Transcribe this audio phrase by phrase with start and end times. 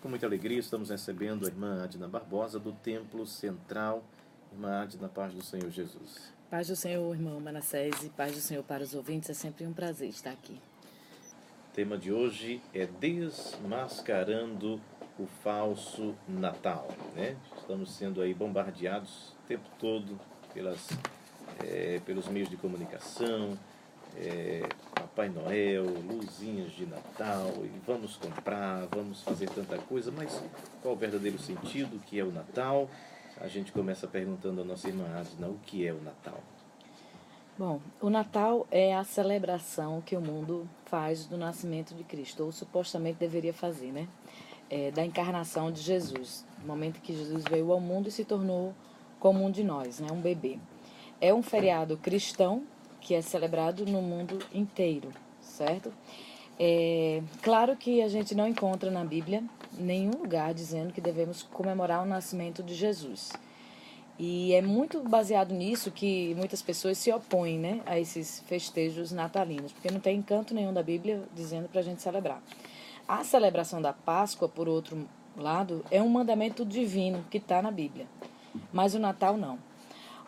[0.00, 4.02] Com muita alegria estamos recebendo a irmã Adna Barbosa do Templo Central.
[4.50, 6.32] Irmã Adna, paz do Senhor Jesus.
[6.48, 9.28] Paz do Senhor, irmão Manassés, e paz do Senhor para os ouvintes.
[9.28, 10.54] É sempre um prazer estar aqui.
[10.54, 14.80] O tema de hoje é desmascarando
[15.18, 16.88] o falso Natal.
[17.14, 17.36] Né?
[17.58, 20.18] Estamos sendo aí bombardeados o tempo todo
[20.54, 20.88] pelas,
[21.62, 23.52] é, pelos meios de comunicação,
[24.16, 24.62] é,
[25.10, 30.40] Papai Noel, luzinhas de Natal, e vamos comprar, vamos fazer tanta coisa, mas
[30.80, 32.88] qual o verdadeiro sentido que é o Natal?
[33.40, 36.40] A gente começa perguntando à nossa irmã Adna o que é o Natal.
[37.58, 42.52] Bom, o Natal é a celebração que o mundo faz do nascimento de Cristo, ou
[42.52, 44.06] supostamente deveria fazer, né?
[44.70, 48.72] É, da encarnação de Jesus, no momento que Jesus veio ao mundo e se tornou
[49.18, 50.06] como um de nós, né?
[50.12, 50.56] Um bebê.
[51.20, 52.62] É um feriado cristão
[53.00, 55.92] que é celebrado no mundo inteiro, certo?
[56.58, 59.42] É, claro que a gente não encontra na Bíblia
[59.78, 63.30] nenhum lugar dizendo que devemos comemorar o nascimento de Jesus.
[64.18, 69.72] E é muito baseado nisso que muitas pessoas se opõem né, a esses festejos natalinos,
[69.72, 72.42] porque não tem encanto nenhum da Bíblia dizendo para a gente celebrar.
[73.08, 78.06] A celebração da Páscoa, por outro lado, é um mandamento divino que está na Bíblia,
[78.70, 79.58] mas o Natal não.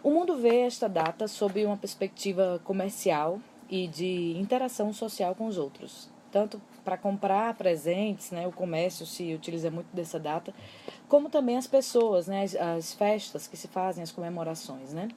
[0.02, 3.38] O mundo vê esta data sob uma perspectiva comercial
[3.70, 6.10] e de interação social com os outros.
[6.32, 10.52] Tanto para comprar presentes, né, o comércio se utiliza muito dessa data,
[11.08, 14.92] como também as pessoas, né, as, as festas que se fazem, as comemorações.
[14.92, 15.08] Né.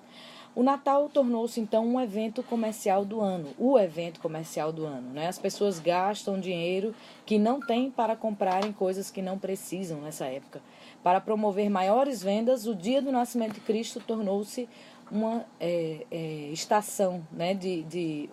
[0.56, 5.10] O Natal tornou-se então um evento comercial do ano, o evento comercial do ano.
[5.14, 5.28] Né?
[5.28, 6.94] As pessoas gastam dinheiro
[7.26, 10.62] que não têm para comprarem coisas que não precisam nessa época.
[11.06, 14.68] Para promover maiores vendas, o dia do nascimento de Cristo tornou-se
[15.12, 16.18] uma é, é,
[16.52, 18.28] estação né, de, de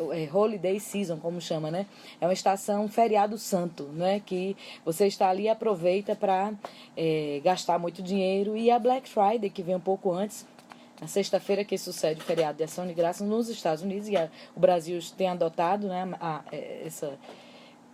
[0.00, 1.86] é, holiday season, como chama, né?
[2.20, 4.18] É uma estação feriado santo, né?
[4.18, 6.54] Que você está ali e aproveita para
[6.96, 8.56] é, gastar muito dinheiro.
[8.56, 10.44] E a Black Friday, que vem um pouco antes,
[11.00, 14.28] na sexta-feira que sucede o feriado de ação de graças nos Estados Unidos, e a,
[14.56, 16.42] o Brasil tem adotado né, a, a,
[16.84, 17.16] essa,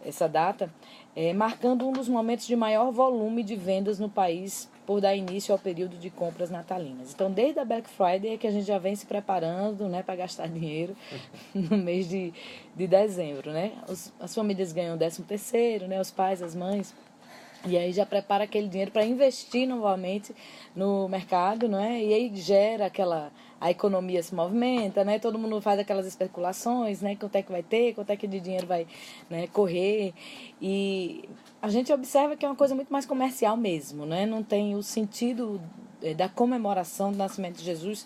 [0.02, 0.72] essa data,
[1.16, 5.52] é, marcando um dos momentos de maior volume de vendas no país por dar início
[5.52, 7.12] ao período de compras natalinas.
[7.14, 10.16] Então, desde a Black Friday é que a gente já vem se preparando né, para
[10.16, 10.94] gastar dinheiro
[11.54, 12.32] no mês de,
[12.76, 13.50] de dezembro.
[13.50, 13.72] Né?
[13.88, 16.94] Os, as famílias ganham o 13 terceiro, né, os pais, as mães,
[17.66, 20.34] e aí já prepara aquele dinheiro para investir novamente
[20.76, 22.02] no mercado, não é?
[22.02, 23.32] E aí gera aquela
[23.64, 25.18] a economia se movimenta, né?
[25.18, 27.16] Todo mundo faz aquelas especulações, né?
[27.16, 28.86] Quanto é que vai ter, quanto é que de dinheiro vai
[29.30, 30.12] né, correr.
[30.60, 31.26] E
[31.62, 34.26] a gente observa que é uma coisa muito mais comercial mesmo, né?
[34.26, 35.62] Não tem o sentido
[36.02, 38.04] eh, da comemoração do nascimento de Jesus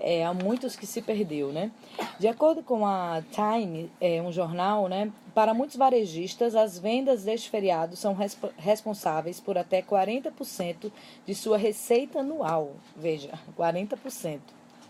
[0.00, 1.70] é, há muitos que se perdeu, né?
[2.18, 7.48] De acordo com a Time, é, um jornal, né, para muitos varejistas, as vendas deste
[7.48, 10.90] feriado são resp responsáveis por até 40%
[11.24, 12.72] de sua receita anual.
[12.96, 14.40] Veja, 40%.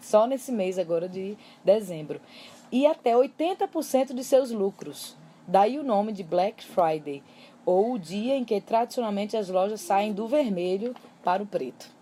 [0.07, 2.21] Só nesse mês agora de dezembro.
[2.71, 5.17] E até 80% de seus lucros.
[5.49, 7.25] Daí o nome de Black Friday,
[7.65, 10.95] ou o dia em que tradicionalmente as lojas saem do vermelho
[11.25, 11.97] para o preto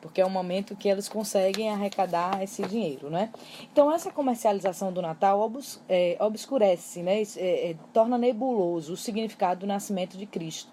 [0.00, 3.30] porque é um momento que eles conseguem arrecadar esse dinheiro, né?
[3.70, 7.20] Então essa comercialização do Natal obs, é, obscurece, né?
[7.36, 10.70] É, é, torna nebuloso o significado do nascimento de Cristo.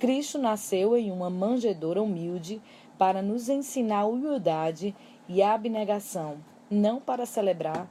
[0.00, 2.60] Cristo nasceu em uma manjedoura humilde
[2.98, 4.94] para nos ensinar humildade
[5.28, 6.38] e abnegação,
[6.70, 7.88] não para celebrar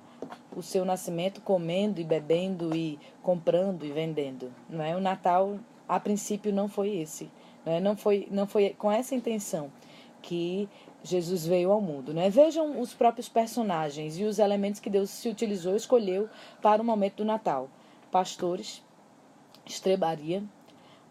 [0.56, 4.96] o seu nascimento comendo e bebendo e comprando e vendendo, não é?
[4.96, 5.58] O Natal
[5.88, 7.30] a princípio não foi esse,
[7.66, 7.80] não, é?
[7.80, 9.72] não foi não foi com essa intenção
[10.22, 10.70] que
[11.04, 12.14] Jesus veio ao mundo.
[12.14, 12.30] Né?
[12.30, 16.30] Vejam os próprios personagens e os elementos que Deus se utilizou, escolheu
[16.62, 17.70] para o momento do Natal:
[18.10, 18.82] pastores,
[19.66, 20.44] estrebaria,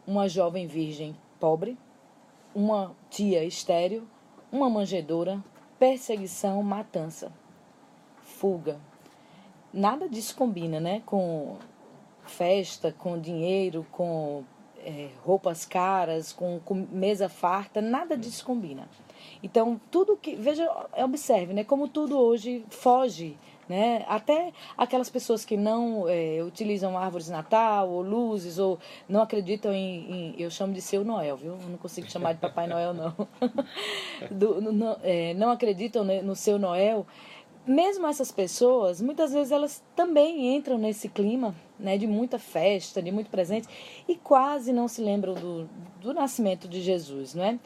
[0.07, 1.77] uma jovem virgem pobre,
[2.55, 4.07] uma tia estéril,
[4.51, 5.43] uma manjedoura,
[5.83, 7.33] perseguição, matança,
[8.23, 8.79] fuga.
[9.73, 11.03] Nada disso combina, né?
[11.05, 11.57] Com
[12.25, 14.45] festa, com dinheiro, com
[14.79, 18.89] é, roupas caras, com, com, mesa farta, nada disso combina.
[19.43, 20.37] Então, tudo que.
[20.37, 21.65] Veja, observe, né?
[21.65, 23.37] Como tudo hoje foge.
[23.69, 24.05] Né?
[24.09, 28.79] Até aquelas pessoas que não é, utilizam árvores de Natal ou luzes ou
[29.09, 31.57] não acreditam em, em, eu chamo de seu Noel, viu?
[31.69, 33.15] Não consigo chamar de Papai Noel não.
[34.31, 37.07] Do, no, é, não acreditam no seu Noel
[37.67, 43.11] mesmo essas pessoas, muitas vezes elas também entram nesse clima né, de muita festa, de
[43.13, 43.69] muito presente,
[44.09, 45.69] e quase não se lembram do,
[46.01, 47.59] do nascimento de Jesus, não é?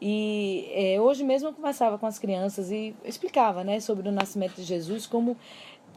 [0.00, 4.56] E é, hoje mesmo eu conversava com as crianças e explicava né, sobre o nascimento
[4.56, 5.36] de Jesus, como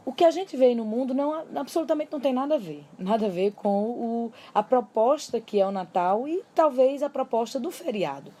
[0.04, 3.26] o que a gente vê no mundo não absolutamente não tem nada a ver, nada
[3.26, 7.70] a ver com o, a proposta que é o Natal e talvez a proposta do
[7.70, 8.32] feriado.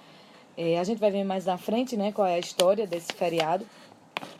[0.56, 3.66] É, a gente vai ver mais na frente, né, qual é a história desse feriado,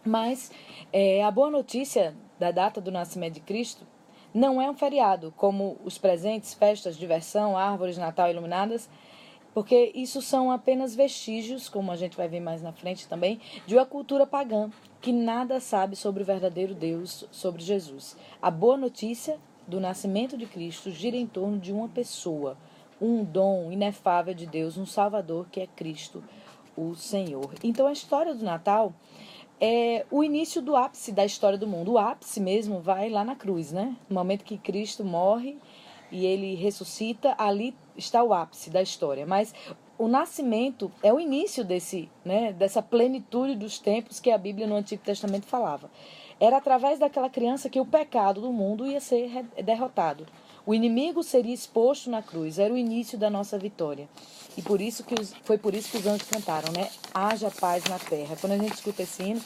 [0.04, 0.50] mas
[0.92, 3.86] é, a boa notícia da data do nascimento de Cristo
[4.32, 8.88] não é um feriado, como os presentes, festas, diversão, árvores Natal iluminadas,
[9.54, 13.74] porque isso são apenas vestígios, como a gente vai ver mais na frente também, de
[13.74, 14.70] uma cultura pagã
[15.00, 18.16] que nada sabe sobre o verdadeiro Deus, sobre Jesus.
[18.42, 22.58] A boa notícia do nascimento de Cristo gira em torno de uma pessoa,
[23.00, 26.22] um dom inefável de Deus, um Salvador que é Cristo,
[26.76, 27.54] o Senhor.
[27.64, 28.92] Então a história do Natal
[29.60, 31.92] é o início do ápice da história do mundo.
[31.92, 33.96] O ápice mesmo vai lá na cruz, né?
[34.08, 35.56] No momento que Cristo morre
[36.10, 39.26] e ele ressuscita, ali está o ápice da história.
[39.26, 39.54] Mas
[39.98, 44.76] o nascimento é o início desse, né, dessa plenitude dos tempos que a Bíblia no
[44.76, 45.90] Antigo Testamento falava.
[46.38, 50.26] Era através daquela criança que o pecado do mundo ia ser derrotado.
[50.66, 54.08] O inimigo seria exposto na cruz, era o início da nossa vitória.
[54.58, 56.88] E por isso que os, foi por isso que os anjos cantaram, né?
[57.14, 58.36] Haja paz na terra.
[58.40, 59.40] Quando a gente escuta esse hino,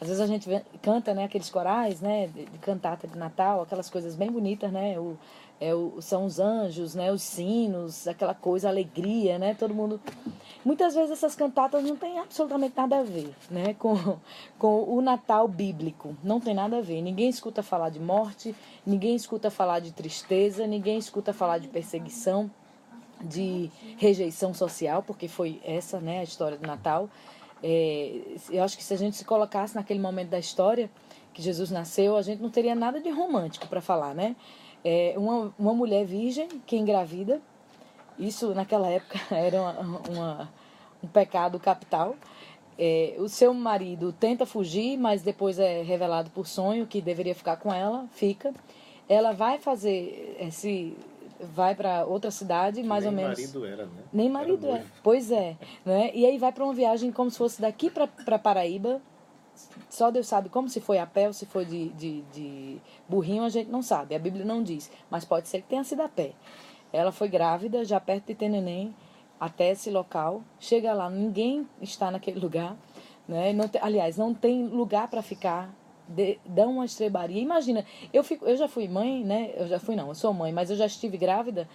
[0.00, 0.48] às vezes a gente
[0.80, 4.98] canta, né, aqueles corais, né, de, cantata de Natal, aquelas coisas bem bonitas, né?
[4.98, 5.18] O,
[5.60, 9.54] é o, são os anjos, né, os sinos, aquela coisa, alegria, né?
[9.54, 10.00] Todo mundo.
[10.64, 14.18] Muitas vezes essas cantatas não têm absolutamente nada a ver, né, com,
[14.58, 16.16] com o Natal bíblico.
[16.24, 17.02] Não tem nada a ver.
[17.02, 18.54] Ninguém escuta falar de morte,
[18.86, 22.50] ninguém escuta falar de tristeza, ninguém escuta falar de perseguição,
[23.20, 27.10] de rejeição social, porque foi essa, né, a história do Natal.
[27.62, 28.18] É,
[28.48, 30.90] eu acho que se a gente se colocasse naquele momento da história
[31.34, 34.34] que Jesus nasceu, a gente não teria nada de romântico para falar, né?
[34.84, 37.40] É, uma, uma mulher virgem que engravida.
[38.18, 40.50] Isso naquela época era uma, uma
[41.02, 42.16] um pecado capital.
[42.78, 47.56] É, o seu marido tenta fugir, mas depois é revelado por sonho que deveria ficar
[47.56, 48.54] com ela, fica.
[49.08, 50.96] Ela vai fazer esse
[51.54, 53.38] vai para outra cidade, mais Nem ou menos.
[53.38, 54.02] Nem marido era, né?
[54.12, 54.78] Nem marido era.
[54.78, 54.84] É.
[55.02, 56.10] Pois é, né?
[56.14, 59.00] E aí vai para uma viagem como se fosse daqui para Paraíba,
[59.88, 62.78] só Deus sabe como se foi a pé ou se foi de, de, de
[63.08, 64.14] burrinho, a gente não sabe.
[64.14, 64.90] A Bíblia não diz.
[65.10, 66.32] Mas pode ser que tenha sido a pé.
[66.92, 68.94] Ela foi grávida, já perto de ter neném,
[69.38, 70.42] até esse local.
[70.58, 72.76] Chega lá, ninguém está naquele lugar.
[73.28, 73.52] Né?
[73.52, 75.74] Não tem, aliás, não tem lugar para ficar.
[76.08, 77.40] De, dá uma estrebaria.
[77.40, 79.52] Imagina, eu, fico, eu já fui mãe, né?
[79.54, 81.68] Eu já fui, não, eu sou mãe, mas eu já estive grávida.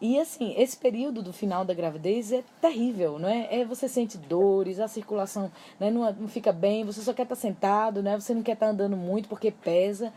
[0.00, 3.60] E assim, esse período do final da gravidez é terrível, não é?
[3.60, 7.34] é você sente dores, a circulação né, não, não fica bem, você só quer estar
[7.34, 8.18] sentado, né?
[8.18, 10.12] Você não quer estar andando muito porque pesa.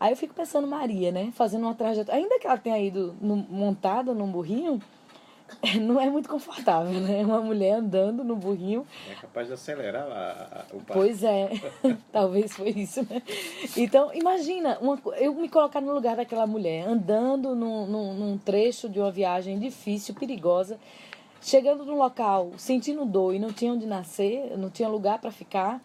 [0.00, 1.30] Aí eu fico pensando Maria, né?
[1.34, 2.20] Fazendo uma trajetória.
[2.20, 4.80] Ainda que ela tenha ido no, montada num burrinho,
[5.80, 7.24] não é muito confortável, né?
[7.24, 8.86] Uma mulher andando no burrinho.
[9.10, 10.98] É capaz de acelerar a, a, o passo.
[10.98, 11.50] Pois é,
[12.12, 13.22] talvez foi isso, né?
[13.76, 18.88] Então, imagina, uma, eu me colocar no lugar daquela mulher, andando num, num, num trecho
[18.88, 20.78] de uma viagem difícil, perigosa,
[21.40, 25.80] chegando num local, sentindo dor e não tinha onde nascer, não tinha lugar para ficar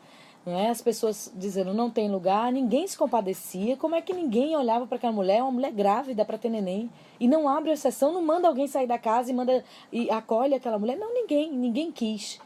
[0.47, 0.69] né?
[0.69, 3.75] As pessoas dizendo não tem lugar, ninguém se compadecia.
[3.75, 6.89] Como é que ninguém olhava para aquela mulher, uma mulher grávida para ter neném,
[7.19, 9.61] e não abre exceção, não manda alguém sair da casa e manda
[9.91, 10.97] e acolhe aquela mulher?
[10.97, 12.39] Não, ninguém, ninguém quis.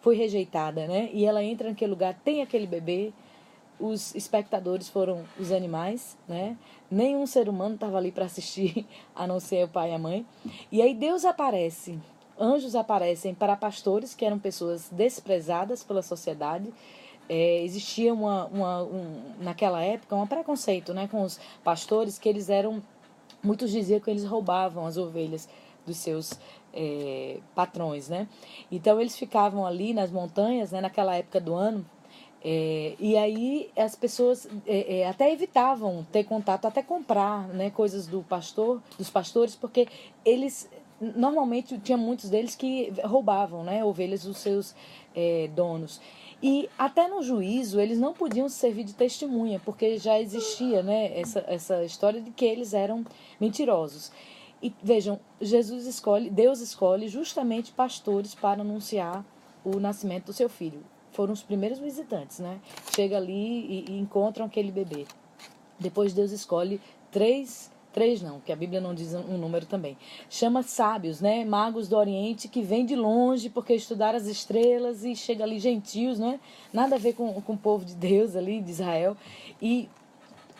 [0.00, 1.10] Foi rejeitada, né?
[1.12, 3.12] E ela entra naquele lugar, tem aquele bebê.
[3.80, 6.56] Os espectadores foram os animais, né?
[6.88, 10.24] Nenhum ser humano estava ali para assistir, a não ser o pai e a mãe.
[10.70, 11.98] E aí Deus aparece
[12.40, 16.72] anjos aparecem para pastores que eram pessoas desprezadas pela sociedade
[17.28, 22.48] é, existia uma, uma um, naquela época um preconceito né, com os pastores que eles
[22.48, 22.82] eram
[23.42, 25.48] muitos diziam que eles roubavam as ovelhas
[25.86, 26.32] dos seus
[26.72, 28.26] é, patrões né.
[28.72, 31.84] Então eles ficavam ali nas montanhas né, naquela época do ano
[32.42, 38.06] é, e aí as pessoas é, é, até evitavam ter contato até comprar né, coisas
[38.06, 39.86] do pastor dos pastores porque
[40.24, 40.68] eles
[41.00, 44.74] normalmente tinha muitos deles que roubavam né, ovelhas dos seus
[45.14, 46.00] é, donos
[46.42, 51.44] e até no juízo eles não podiam servir de testemunha, porque já existia né, essa,
[51.48, 53.04] essa história de que eles eram
[53.40, 54.12] mentirosos.
[54.62, 59.24] E vejam, Jesus escolhe, Deus escolhe justamente pastores para anunciar
[59.64, 60.82] o nascimento do seu filho.
[61.12, 62.60] Foram os primeiros visitantes, né?
[62.94, 65.06] Chega ali e, e encontram aquele bebê.
[65.78, 66.80] Depois Deus escolhe
[67.10, 69.96] três Três não, que a Bíblia não diz um número também.
[70.28, 71.44] Chama sábios, né?
[71.44, 76.18] Magos do Oriente que vêm de longe porque estudaram as estrelas e chega ali gentios,
[76.18, 76.38] né?
[76.72, 79.16] Nada a ver com, com o povo de Deus ali, de Israel.
[79.60, 79.88] E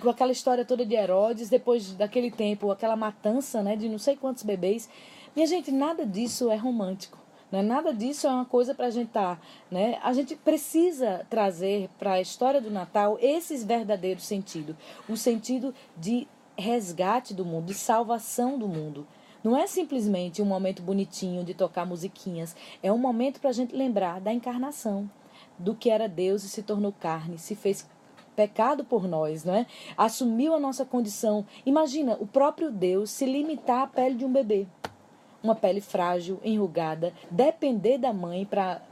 [0.00, 3.76] com aquela história toda de Herodes, depois daquele tempo, aquela matança, né?
[3.76, 4.88] De não sei quantos bebês.
[5.36, 7.18] Minha gente, nada disso é romântico.
[7.50, 9.98] Não é nada disso é uma coisa para a gente estar, tá, né?
[10.02, 14.76] A gente precisa trazer para a história do Natal esses verdadeiros sentidos,
[15.08, 19.06] o sentido de resgate do mundo, de salvação do mundo.
[19.42, 23.74] Não é simplesmente um momento bonitinho de tocar musiquinhas, é um momento para a gente
[23.74, 25.08] lembrar da encarnação,
[25.56, 27.88] do que era Deus e se tornou carne, se fez
[28.34, 29.66] pecado por nós, não é?
[29.96, 31.44] Assumiu a nossa condição.
[31.64, 34.66] Imagina o próprio Deus se limitar à pele de um bebê,
[35.42, 38.82] uma pele frágil, enrugada, depender da mãe para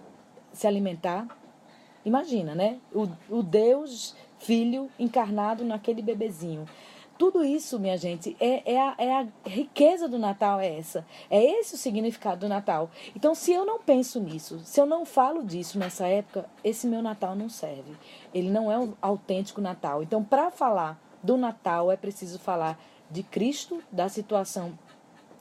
[0.52, 1.26] se alimentar.
[2.04, 2.78] Imagina, né?
[2.92, 6.66] O, o Deus filho encarnado naquele bebezinho.
[7.18, 11.06] Tudo isso, minha gente, é, é, a, é a riqueza do Natal, é essa.
[11.30, 12.90] É esse o significado do Natal.
[13.14, 17.02] Então, se eu não penso nisso, se eu não falo disso nessa época, esse meu
[17.02, 17.96] Natal não serve.
[18.34, 20.02] Ele não é um autêntico Natal.
[20.02, 22.78] Então, para falar do Natal, é preciso falar
[23.10, 24.78] de Cristo, da situação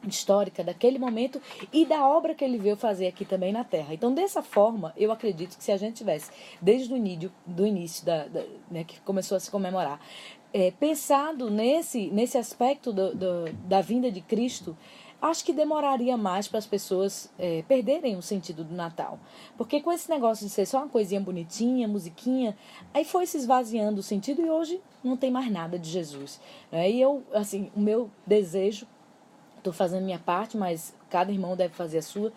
[0.08, 1.42] histórica daquele momento
[1.74, 3.94] e da obra que ele veio fazer aqui também na Terra.
[3.94, 8.06] Então, dessa forma, eu acredito que se a gente tivesse, desde o início, do início
[8.06, 10.00] da, da né, que começou a se comemorar,
[10.56, 14.76] é, pensado nesse, nesse aspecto do, do, da vinda de Cristo,
[15.22, 19.20] acho que demoraria mais para as pessoas é, perderem o sentido do Natal.
[19.58, 22.56] Porque com esse negócio de ser só uma coisinha bonitinha, musiquinha,
[22.94, 26.40] aí foi se esvaziando o sentido e hoje não tem mais nada de Jesus.
[26.72, 26.90] Né?
[26.90, 28.88] E eu, assim, o meu desejo,
[29.58, 32.32] estou fazendo minha parte, mas cada irmão deve fazer a sua,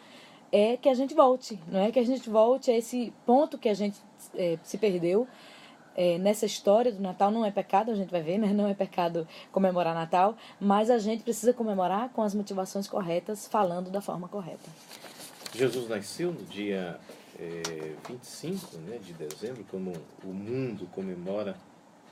[0.50, 3.68] é que a gente volte, não é que a gente volte a esse ponto que
[3.68, 3.96] a gente
[4.34, 5.28] é, se perdeu
[6.00, 8.52] é, nessa história do Natal não é pecado, a gente vai ver, né?
[8.52, 13.90] Não é pecado comemorar Natal, mas a gente precisa comemorar com as motivações corretas, falando
[13.90, 14.70] da forma correta.
[15.52, 17.00] Jesus nasceu no dia
[17.36, 21.56] é, 25 né, de dezembro, como o mundo comemora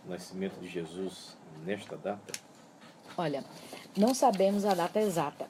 [0.04, 2.32] o nascimento de Jesus nesta data?
[3.16, 3.44] Olha,
[3.96, 5.46] não sabemos a data exata.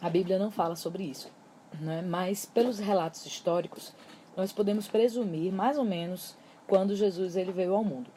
[0.00, 1.30] A Bíblia não fala sobre isso.
[1.78, 2.02] Né?
[2.02, 3.92] Mas, pelos relatos históricos,
[4.36, 6.34] nós podemos presumir mais ou menos
[6.66, 8.10] quando Jesus ele veio ao mundo.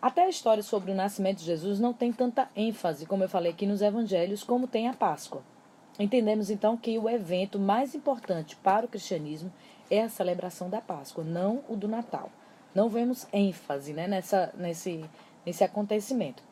[0.00, 3.52] Até a história sobre o nascimento de Jesus não tem tanta ênfase, como eu falei
[3.52, 5.42] aqui nos evangelhos, como tem a Páscoa.
[5.98, 9.50] Entendemos então que o evento mais importante para o cristianismo
[9.90, 12.30] é a celebração da Páscoa, não o do Natal.
[12.74, 15.04] Não vemos ênfase né, nessa, nesse,
[15.44, 16.42] nesse acontecimento.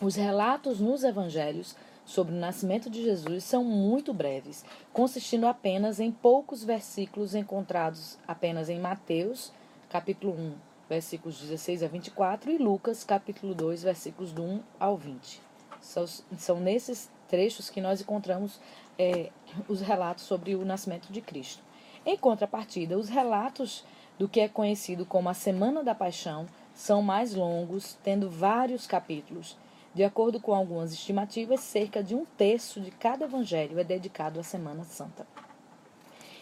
[0.00, 6.10] Os relatos nos evangelhos sobre o nascimento de Jesus são muito breves, consistindo apenas em
[6.10, 9.52] poucos versículos encontrados apenas em Mateus,
[9.88, 15.40] capítulo 1, versículos 16 a 24, e Lucas, capítulo 2, versículos do 1 ao 20.
[15.80, 16.06] São,
[16.38, 18.60] são nesses trechos que nós encontramos
[18.98, 19.30] é,
[19.68, 21.62] os relatos sobre o nascimento de Cristo.
[22.04, 23.84] Em contrapartida, os relatos
[24.18, 29.56] do que é conhecido como a Semana da Paixão são mais longos, tendo vários capítulos.
[29.94, 34.42] De acordo com algumas estimativas, cerca de um terço de cada evangelho é dedicado à
[34.42, 35.26] Semana Santa.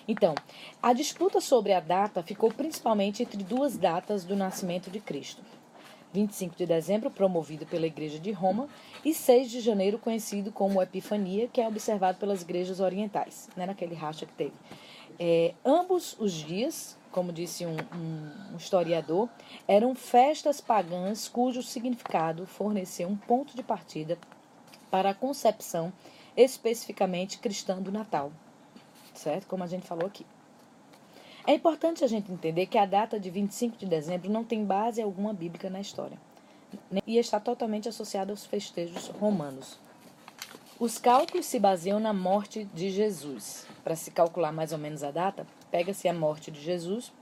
[0.06, 0.34] Então,
[0.82, 5.42] a disputa sobre a data ficou principalmente entre duas datas do nascimento de Cristo.
[6.12, 8.68] 25 de dezembro, promovido pela Igreja de Roma,
[9.04, 13.94] e 6 de janeiro, conhecido como Epifania, que é observado pelas igrejas orientais, né, naquele
[13.94, 14.54] racha que teve.
[15.18, 19.28] É, ambos os dias, como disse um, um, um historiador,
[19.68, 24.18] eram festas pagãs cujo significado forneceu um ponto de partida
[24.90, 25.92] para a concepção
[26.36, 28.32] especificamente cristã do Natal,
[29.20, 29.46] certo?
[29.46, 30.26] Como a gente falou aqui.
[31.46, 35.00] É importante a gente entender que a data de 25 de dezembro não tem base
[35.00, 36.18] alguma bíblica na história
[37.06, 39.78] e está totalmente associada aos festejos romanos.
[40.78, 43.66] Os cálculos se baseiam na morte de Jesus.
[43.82, 47.12] Para se calcular mais ou menos a data, pega-se a morte de Jesus.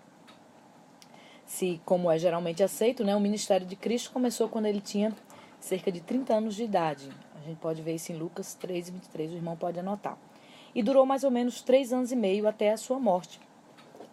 [1.46, 5.16] Se, como é geralmente aceito, né, o ministério de Cristo começou quando ele tinha
[5.58, 7.08] cerca de 30 anos de idade.
[7.40, 10.18] A gente pode ver isso em Lucas 3, 23, o irmão pode anotar
[10.74, 13.40] e durou mais ou menos três anos e meio até a sua morte,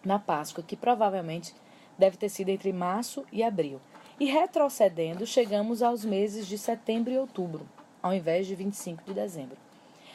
[0.04, 1.54] na Páscoa, que provavelmente
[1.98, 3.80] deve ter sido entre março e abril.
[4.18, 7.66] E retrocedendo, chegamos aos meses de setembro e outubro,
[8.02, 9.56] ao invés de 25 de dezembro.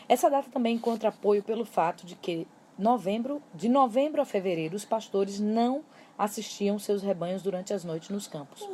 [0.10, 4.84] Essa data também encontra apoio pelo fato de que novembro, de novembro a fevereiro os
[4.84, 5.84] pastores não
[6.18, 8.68] assistiam seus rebanhos durante as noites nos campos,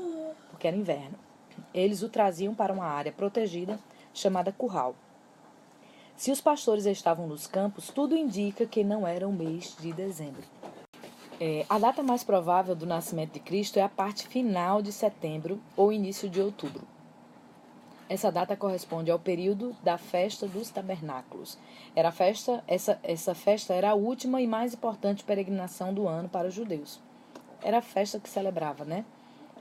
[0.50, 1.18] porque era inverno.
[1.74, 3.80] Eles o traziam para uma área protegida
[4.14, 4.96] chamada curral.
[6.18, 10.42] Se os pastores estavam nos campos, tudo indica que não era o mês de dezembro.
[11.40, 15.62] É, a data mais provável do nascimento de Cristo é a parte final de setembro
[15.76, 16.82] ou início de outubro.
[18.10, 21.56] Essa data corresponde ao período da festa dos tabernáculos.
[21.96, 26.48] Era festa, essa, essa festa era a última e mais importante peregrinação do ano para
[26.48, 27.00] os judeus.
[27.62, 29.06] Era a festa que celebrava, né?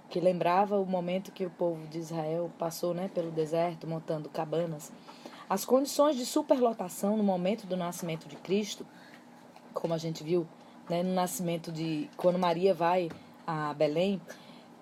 [0.08, 4.90] Que lembrava o momento que o povo de Israel passou, né, pelo deserto montando cabanas
[5.48, 8.86] as condições de superlotação no momento do nascimento de Cristo
[9.80, 10.46] como a gente viu
[10.88, 12.08] né, no nascimento de.
[12.16, 13.10] Quando Maria vai
[13.46, 14.20] a Belém,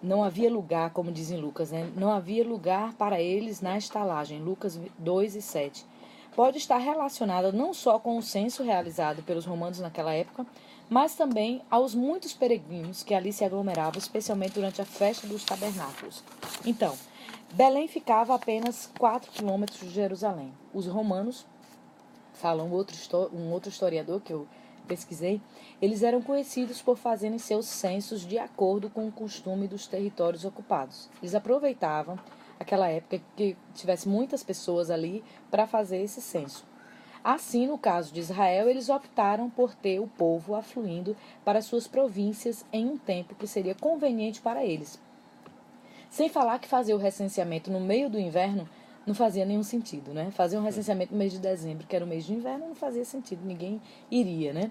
[0.02, 1.90] não havia lugar, como dizem Lucas, né?
[1.96, 4.40] não havia lugar para eles na estalagem.
[4.40, 5.84] Lucas 2 e 7.
[6.34, 10.44] Pode estar relacionada não só com o censo realizado pelos romanos naquela época,
[10.90, 16.24] mas também aos muitos peregrinos que ali se aglomeravam, especialmente durante a festa dos tabernáculos.
[16.66, 16.94] Então,
[17.54, 20.52] Belém ficava a apenas 4 quilômetros de Jerusalém.
[20.72, 21.46] Os romanos,
[22.32, 22.96] fala um outro,
[23.32, 24.48] um outro historiador que eu
[24.88, 25.40] pesquisei,
[25.80, 31.08] eles eram conhecidos por fazerem seus censos de acordo com o costume dos territórios ocupados.
[31.22, 32.18] Eles aproveitavam
[32.58, 36.66] aquela época que tivesse muitas pessoas ali para fazer esse censo.
[37.22, 42.66] Assim, no caso de Israel, eles optaram por ter o povo afluindo para suas províncias
[42.72, 44.98] em um tempo que seria conveniente para eles.
[46.14, 48.68] Sem falar que fazer o recenseamento no meio do inverno
[49.04, 50.30] não fazia nenhum sentido, né?
[50.30, 53.04] Fazer um recenseamento no mês de dezembro, que era o mês de inverno, não fazia
[53.04, 54.70] sentido, ninguém iria, né?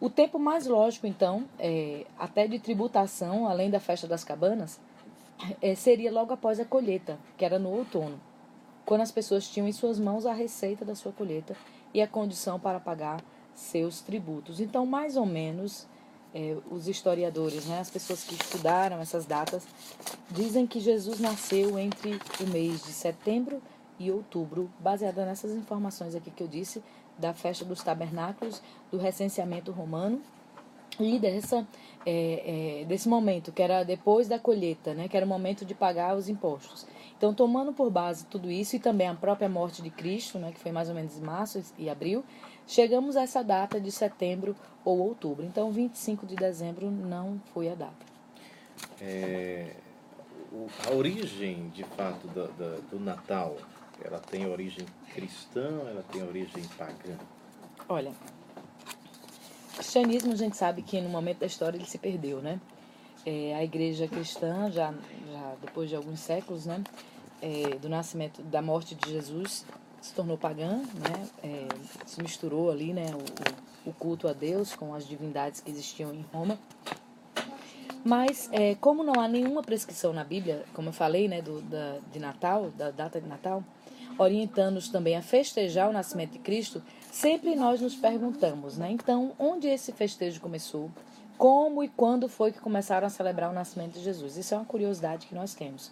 [0.00, 4.80] O tempo mais lógico, então, é, até de tributação, além da festa das cabanas,
[5.62, 8.20] é, seria logo após a colheita, que era no outono,
[8.84, 11.56] quando as pessoas tinham em suas mãos a receita da sua colheita
[11.94, 13.22] e a condição para pagar
[13.54, 14.58] seus tributos.
[14.58, 15.86] Então, mais ou menos,
[16.34, 19.66] é, os historiadores, né, as pessoas que estudaram essas datas,
[20.30, 23.60] dizem que Jesus nasceu entre o mês de setembro
[23.98, 26.82] e outubro, baseada nessas informações aqui que eu disse,
[27.18, 30.22] da festa dos tabernáculos, do recenseamento romano
[30.98, 31.66] e dessa,
[32.06, 35.74] é, é, desse momento, que era depois da colheita, né, que era o momento de
[35.74, 36.86] pagar os impostos.
[37.16, 40.58] Então, tomando por base tudo isso e também a própria morte de Cristo, né, que
[40.58, 42.24] foi mais ou menos em março e abril,
[42.70, 45.44] chegamos a essa data de setembro ou outubro.
[45.44, 48.06] Então, 25 de dezembro não foi a data.
[49.00, 49.74] É,
[50.86, 53.56] a origem, de fato, do, do, do Natal,
[54.02, 57.18] ela tem origem cristã, ela tem origem pagã?
[57.88, 58.12] Olha,
[59.72, 62.60] o cristianismo a gente sabe que no momento da história ele se perdeu, né?
[63.26, 64.94] É, a igreja cristã, já,
[65.30, 66.82] já depois de alguns séculos, né?
[67.42, 69.64] É, do nascimento, da morte de Jesus,
[70.00, 71.28] se tornou pagã, né?
[71.42, 71.68] É,
[72.06, 73.06] se misturou ali, né?
[73.84, 76.58] O, o, culto a Deus com as divindades que existiam em Roma.
[78.04, 81.98] Mas, é, como não há nenhuma prescrição na Bíblia, como eu falei, né, do, da,
[82.10, 83.62] de Natal, da data de Natal,
[84.16, 86.82] orientando-nos também a festejar o nascimento de Cristo,
[87.12, 88.90] sempre nós nos perguntamos, né?
[88.90, 90.90] Então, onde esse festejo começou?
[91.36, 94.36] Como e quando foi que começaram a celebrar o nascimento de Jesus?
[94.36, 95.90] Isso é uma curiosidade que nós temos.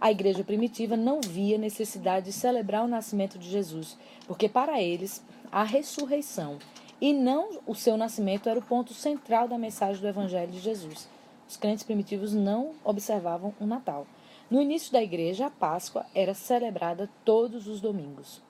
[0.00, 5.22] A igreja primitiva não via necessidade de celebrar o nascimento de Jesus, porque para eles
[5.52, 6.58] a ressurreição
[7.00, 11.08] e não o seu nascimento era o ponto central da mensagem do evangelho de Jesus.
[11.48, 14.06] Os crentes primitivos não observavam o Natal.
[14.50, 18.42] No início da igreja, a Páscoa era celebrada todos os domingos.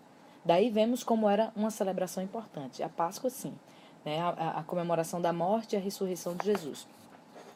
[0.45, 2.83] Daí vemos como era uma celebração importante.
[2.83, 3.55] A Páscoa, sim,
[4.05, 4.21] né?
[4.21, 6.87] a, a comemoração da morte e a ressurreição de Jesus.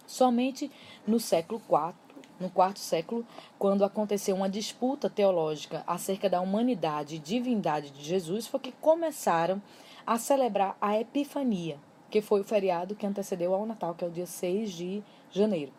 [0.07, 0.70] Somente
[1.07, 1.94] no século IV,
[2.40, 3.24] no quarto século,
[3.58, 9.62] quando aconteceu uma disputa teológica acerca da humanidade e divindade de Jesus, foi que começaram
[10.06, 11.78] a celebrar a Epifania,
[12.10, 15.72] que foi o feriado que antecedeu ao Natal, que é o dia 6 de janeiro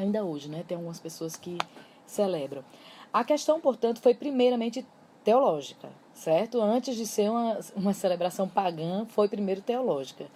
[0.00, 0.64] ainda hoje, né?
[0.66, 1.58] Tem algumas pessoas que
[2.06, 2.64] celebram.
[3.12, 4.86] A questão, portanto, foi primeiramente
[5.24, 6.60] teológica, certo?
[6.60, 10.26] Antes de ser uma, uma celebração pagã, foi primeiro teológica.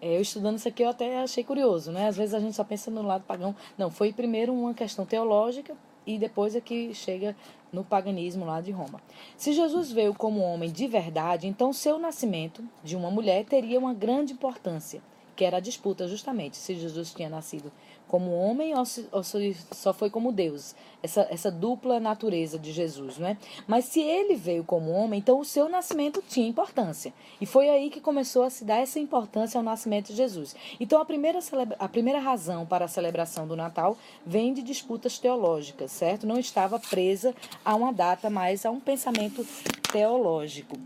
[0.00, 2.08] É, eu estudando isso aqui eu até achei curioso, né?
[2.08, 3.54] Às vezes a gente só pensa no lado pagão.
[3.76, 7.36] Não, foi primeiro uma questão teológica e depois é que chega
[7.72, 9.00] no paganismo lá de Roma.
[9.36, 13.94] Se Jesus veio como homem de verdade, então seu nascimento de uma mulher teria uma
[13.94, 15.02] grande importância,
[15.36, 17.70] que era a disputa justamente se Jesus tinha nascido
[18.10, 20.74] como homem ou, se, ou se só foi como Deus?
[21.00, 23.36] Essa, essa dupla natureza de Jesus, não é?
[23.68, 27.14] Mas se ele veio como homem, então o seu nascimento tinha importância.
[27.40, 30.56] E foi aí que começou a se dar essa importância ao nascimento de Jesus.
[30.80, 31.38] Então a primeira,
[31.78, 33.96] a primeira razão para a celebração do Natal
[34.26, 36.26] vem de disputas teológicas, certo?
[36.26, 37.32] Não estava presa
[37.64, 39.46] a uma data, mas a um pensamento
[39.92, 40.76] teológico.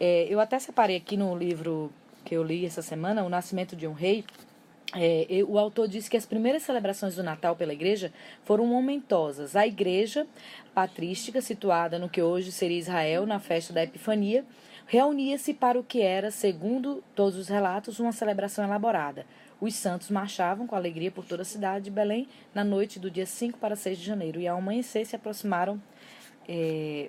[0.00, 1.92] É, eu até separei aqui no livro
[2.24, 4.24] que eu li essa semana, O Nascimento de um Rei,
[4.96, 8.12] é, o autor disse que as primeiras celebrações do Natal pela igreja
[8.44, 9.56] foram momentosas.
[9.56, 10.26] A igreja
[10.72, 14.44] patrística, situada no que hoje seria Israel, na festa da Epifania,
[14.86, 19.26] reunia-se para o que era, segundo todos os relatos, uma celebração elaborada.
[19.60, 23.26] Os santos marchavam com alegria por toda a cidade de Belém na noite do dia
[23.26, 25.80] 5 para 6 de janeiro e ao amanhecer se aproximaram.
[26.48, 27.08] É,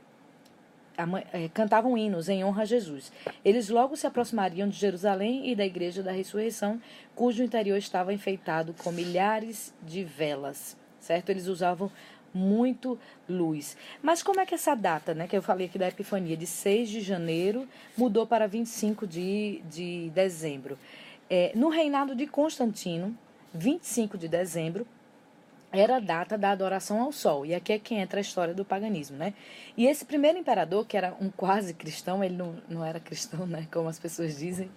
[1.53, 3.11] cantavam hinos em honra a Jesus.
[3.43, 6.81] Eles logo se aproximariam de Jerusalém e da Igreja da Ressurreição,
[7.13, 11.29] cujo interior estava enfeitado com milhares de velas, certo?
[11.29, 11.91] Eles usavam
[12.33, 13.77] muito luz.
[14.03, 16.89] Mas como é que essa data, né, que eu falei aqui da Epifania, de 6
[16.89, 20.77] de janeiro, mudou para 25 de, de dezembro?
[21.29, 23.17] É, no reinado de Constantino,
[23.53, 24.85] 25 de dezembro,
[25.71, 27.45] era a data da adoração ao sol.
[27.45, 29.33] E aqui é que entra a história do paganismo, né?
[29.75, 33.67] E esse primeiro imperador, que era um quase cristão, ele não, não era cristão, né?
[33.71, 34.69] Como as pessoas dizem.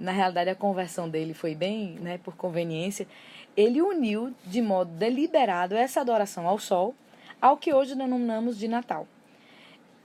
[0.00, 3.06] Na realidade, a conversão dele foi bem, né, por conveniência.
[3.56, 6.94] Ele uniu de modo deliberado essa adoração ao sol
[7.40, 9.06] ao que hoje denominamos de Natal.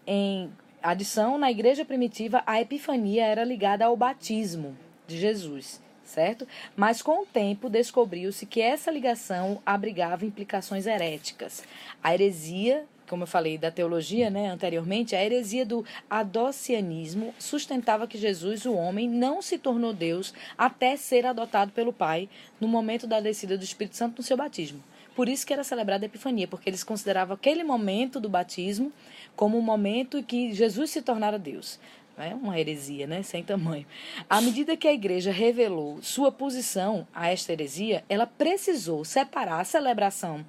[0.06, 0.52] Em
[0.84, 4.78] adição, na igreja primitiva, a epifania era ligada ao batismo
[5.08, 6.48] de Jesus certo?
[6.76, 11.64] Mas com o tempo descobriu-se que essa ligação abrigava implicações heréticas.
[12.04, 18.18] A heresia, como eu falei da teologia, né, anteriormente, a heresia do adocianismo sustentava que
[18.18, 23.20] Jesus, o homem, não se tornou Deus até ser adotado pelo Pai no momento da
[23.20, 24.84] descida do Espírito Santo no seu batismo.
[25.18, 28.94] Por isso que era celebrada a Epifania, porque eles consideravam aquele momento do batismo
[29.36, 31.80] como o momento em que Jesus se tornara Deus.
[32.18, 33.22] É uma heresia, né?
[33.22, 33.86] Sem tamanho.
[34.28, 39.64] À medida que a igreja revelou sua posição a esta heresia, ela precisou separar a
[39.64, 40.44] celebração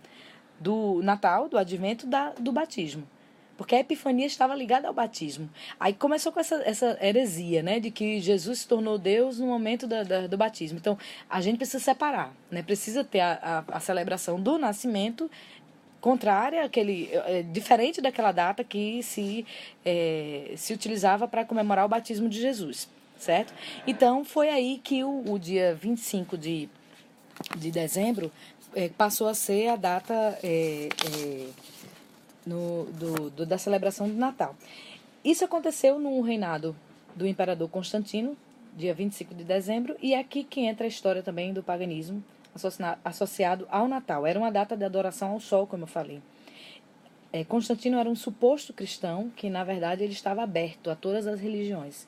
[0.59, 3.07] do Natal, do advento, da, do batismo.
[3.59, 5.51] Porque a epifania estava ligada ao batismo.
[5.81, 7.81] Aí começou com essa, essa heresia, né?
[7.81, 10.79] De que Jesus se tornou Deus no momento da, da, do batismo.
[10.79, 10.97] Então,
[11.29, 12.63] a gente precisa separar, né?
[12.63, 15.29] Precisa ter a, a, a celebração do nascimento
[16.01, 19.45] contrária, aquele, é, diferente daquela data que se,
[19.85, 23.53] é, se utilizava para comemorar o batismo de Jesus, certo?
[23.87, 26.69] Então, foi aí que o, o dia 25 de,
[27.57, 28.31] de dezembro
[28.75, 31.47] é, passou a ser a data é, é,
[32.47, 34.57] no, do, do, da celebração do Natal.
[35.25, 36.77] Isso aconteceu no reinado
[37.15, 38.37] do imperador Constantino,
[38.77, 42.23] dia 25 de dezembro, e é aqui que entra a história também do paganismo,
[43.05, 44.27] associado ao Natal.
[44.27, 46.21] Era uma data de adoração ao sol, como eu falei.
[47.33, 51.41] É, Constantino era um suposto cristão que, na verdade, ele estava aberto a todas as
[51.41, 52.07] religiões.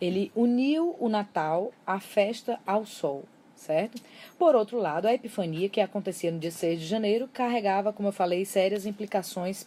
[0.00, 3.24] Ele uniu o Natal à festa ao sol,
[3.56, 4.00] certo?
[4.38, 8.12] Por outro lado, a Epifania, que acontecia no dia 6 de janeiro, carregava, como eu
[8.12, 9.66] falei, sérias implicações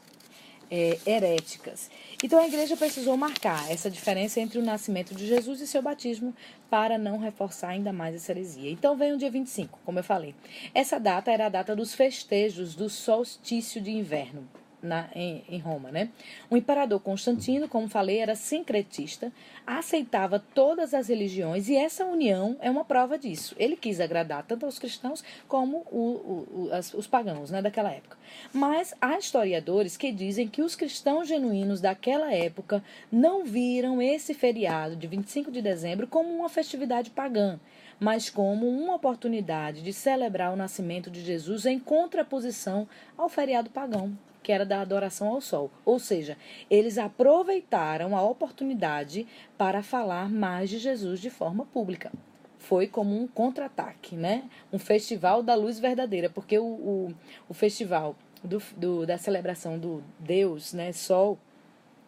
[0.69, 1.89] é, heréticas.
[2.23, 6.33] Então a igreja precisou marcar essa diferença entre o nascimento de Jesus e seu batismo
[6.69, 8.71] para não reforçar ainda mais essa heresia.
[8.71, 10.33] Então vem o dia 25, como eu falei.
[10.73, 14.47] Essa data era a data dos festejos do solstício de inverno
[14.85, 15.91] na, em, em, Roma.
[15.91, 16.09] Né?
[16.49, 19.31] O imperador Constantino, como falei, era sincretista,
[19.65, 23.55] aceitava todas as religiões e essa união é uma prova disso.
[23.57, 28.17] Ele quis agradar tanto aos cristãos como o, o, as, os pagãos né, daquela época.
[28.53, 34.95] Mas há historiadores que dizem que os cristãos genuínos daquela época não viram esse feriado
[34.95, 37.59] de 25 de dezembro como uma festividade pagã
[37.99, 44.17] mas como uma oportunidade de celebrar o nascimento de Jesus em contraposição ao feriado pagão
[44.45, 45.71] que era da adoração ao sol.
[45.83, 46.37] Ou seja,
[46.69, 49.25] eles aproveitaram a oportunidade
[49.57, 52.11] para falar mais de Jesus de forma pública.
[52.59, 54.43] Foi como um contra-ataque, né?
[54.71, 57.15] Um festival da luz verdadeira, porque o, o,
[57.49, 61.39] o festival do, do, da celebração do Deus, né, Sol,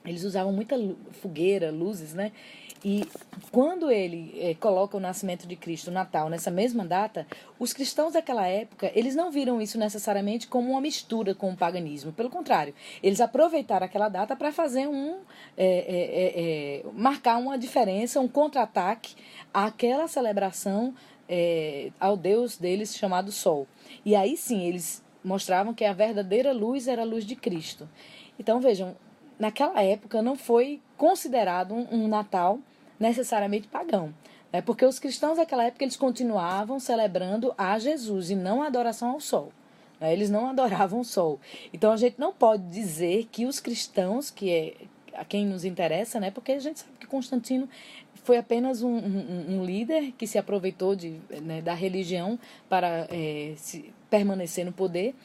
[0.05, 0.75] eles usavam muita
[1.12, 2.31] fogueira, luzes, né?
[2.86, 3.05] E
[3.51, 7.25] quando ele é, coloca o nascimento de Cristo, o Natal, nessa mesma data,
[7.57, 12.13] os cristãos daquela época, eles não viram isso necessariamente como uma mistura com o paganismo.
[12.13, 15.17] Pelo contrário, eles aproveitaram aquela data para fazer um...
[15.57, 19.15] É, é, marcar uma diferença, um contra-ataque
[19.53, 20.93] àquela celebração
[21.99, 23.67] ao Deus deles chamado Sol.
[24.05, 27.89] E aí sim, eles mostravam que a verdadeira luz era a luz de Cristo.
[28.39, 28.95] Então vejam,
[29.39, 32.60] naquela época não foi considerado um, um Natal
[33.00, 34.13] necessariamente pagão.
[34.52, 39.12] É porque os cristãos daquela época eles continuavam celebrando a Jesus e não a adoração
[39.12, 39.52] ao sol.
[40.00, 40.13] Né?
[40.13, 41.39] Eles não adoravam o sol.
[41.73, 44.73] Então a gente não pode dizer que os cristãos, que é
[45.13, 46.30] a quem nos interessa, né?
[46.30, 47.67] Porque a gente sabe que Constantino
[48.23, 52.38] foi apenas um, um, um líder que se aproveitou de, né, da religião
[52.69, 55.15] para é, se, permanecer no poder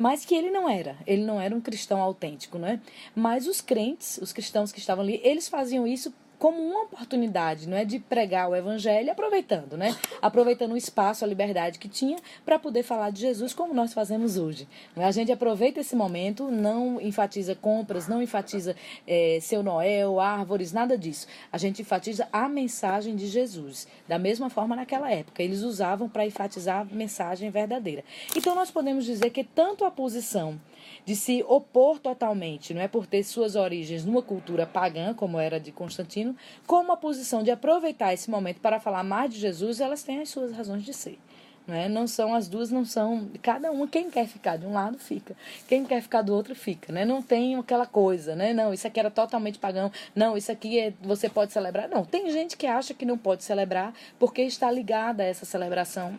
[0.00, 0.96] mas que ele não era.
[1.06, 2.80] Ele não era um cristão autêntico, né?
[3.14, 7.76] Mas os crentes, os cristãos que estavam ali, eles faziam isso como uma oportunidade, não
[7.76, 9.94] é, de pregar o evangelho, aproveitando, né?
[10.22, 14.38] Aproveitando o espaço, a liberdade que tinha para poder falar de Jesus como nós fazemos
[14.38, 14.66] hoje.
[14.96, 18.74] A gente aproveita esse momento, não enfatiza compras, não enfatiza
[19.06, 21.26] é, seu Noel, árvores, nada disso.
[21.52, 23.86] A gente enfatiza a mensagem de Jesus.
[24.08, 28.02] Da mesma forma naquela época, eles usavam para enfatizar a mensagem verdadeira.
[28.34, 30.58] Então nós podemos dizer que tanto a posição
[31.04, 35.58] de se opor totalmente, não é por ter suas origens numa cultura pagã, como era
[35.58, 40.02] de Constantino, como a posição de aproveitar esse momento para falar mais de Jesus, elas
[40.02, 41.18] têm as suas razões de ser.
[41.66, 41.88] Não, é?
[41.88, 43.28] não são as duas, não são.
[43.40, 45.36] Cada uma, quem quer ficar de um lado, fica.
[45.68, 46.92] Quem quer ficar do outro, fica.
[46.92, 47.04] Né?
[47.04, 48.52] Não tem aquela coisa, né?
[48.52, 49.92] Não, isso aqui era totalmente pagão.
[50.14, 51.88] Não, isso aqui é, você pode celebrar.
[51.88, 56.18] Não, tem gente que acha que não pode celebrar porque está ligada a essa celebração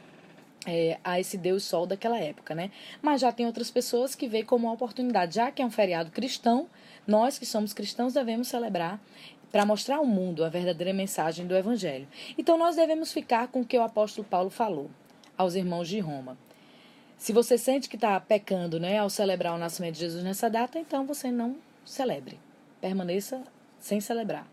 [0.65, 2.71] é, a esse Deus Sol daquela época, né?
[3.01, 6.11] Mas já tem outras pessoas que veem como uma oportunidade, já que é um feriado
[6.11, 6.67] cristão,
[7.07, 8.99] nós que somos cristãos devemos celebrar
[9.51, 12.07] para mostrar ao mundo a verdadeira mensagem do Evangelho.
[12.37, 14.89] Então nós devemos ficar com o que o apóstolo Paulo falou
[15.37, 16.37] aos irmãos de Roma.
[17.17, 20.79] Se você sente que está pecando né, ao celebrar o nascimento de Jesus nessa data,
[20.79, 22.39] então você não celebre.
[22.79, 23.43] Permaneça
[23.79, 24.47] sem celebrar.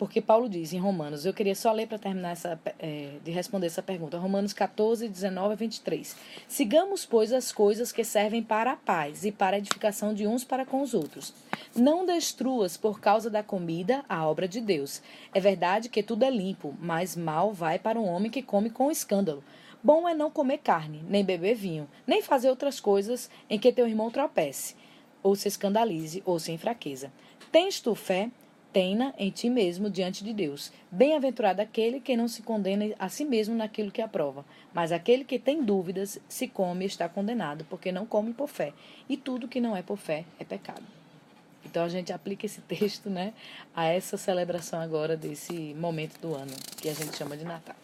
[0.00, 3.66] Porque Paulo diz em Romanos, eu queria só ler para terminar essa, é, de responder
[3.66, 4.16] essa pergunta.
[4.16, 6.16] Romanos 14, 19 a 23.
[6.48, 10.42] Sigamos, pois, as coisas que servem para a paz e para a edificação de uns
[10.42, 11.34] para com os outros.
[11.76, 15.02] Não destruas por causa da comida a obra de Deus.
[15.34, 18.90] É verdade que tudo é limpo, mas mal vai para um homem que come com
[18.90, 19.44] escândalo.
[19.84, 23.86] Bom é não comer carne, nem beber vinho, nem fazer outras coisas em que teu
[23.86, 24.76] irmão tropece,
[25.22, 27.12] ou se escandalize, ou se enfraqueça.
[27.52, 28.30] Tens tu fé?
[28.72, 30.70] Tenha em ti mesmo diante de Deus.
[30.92, 34.44] Bem-aventurado aquele que não se condena a si mesmo naquilo que aprova.
[34.72, 38.72] Mas aquele que tem dúvidas, se come, está condenado, porque não come por fé.
[39.08, 40.84] E tudo que não é por fé é pecado.
[41.64, 43.34] Então a gente aplica esse texto né,
[43.74, 47.76] a essa celebração agora desse momento do ano, que a gente chama de Natal.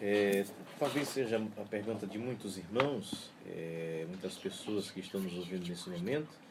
[0.00, 0.44] É,
[0.76, 5.88] talvez seja a pergunta de muitos irmãos, é, muitas pessoas que estão nos ouvindo nesse
[5.88, 6.41] momento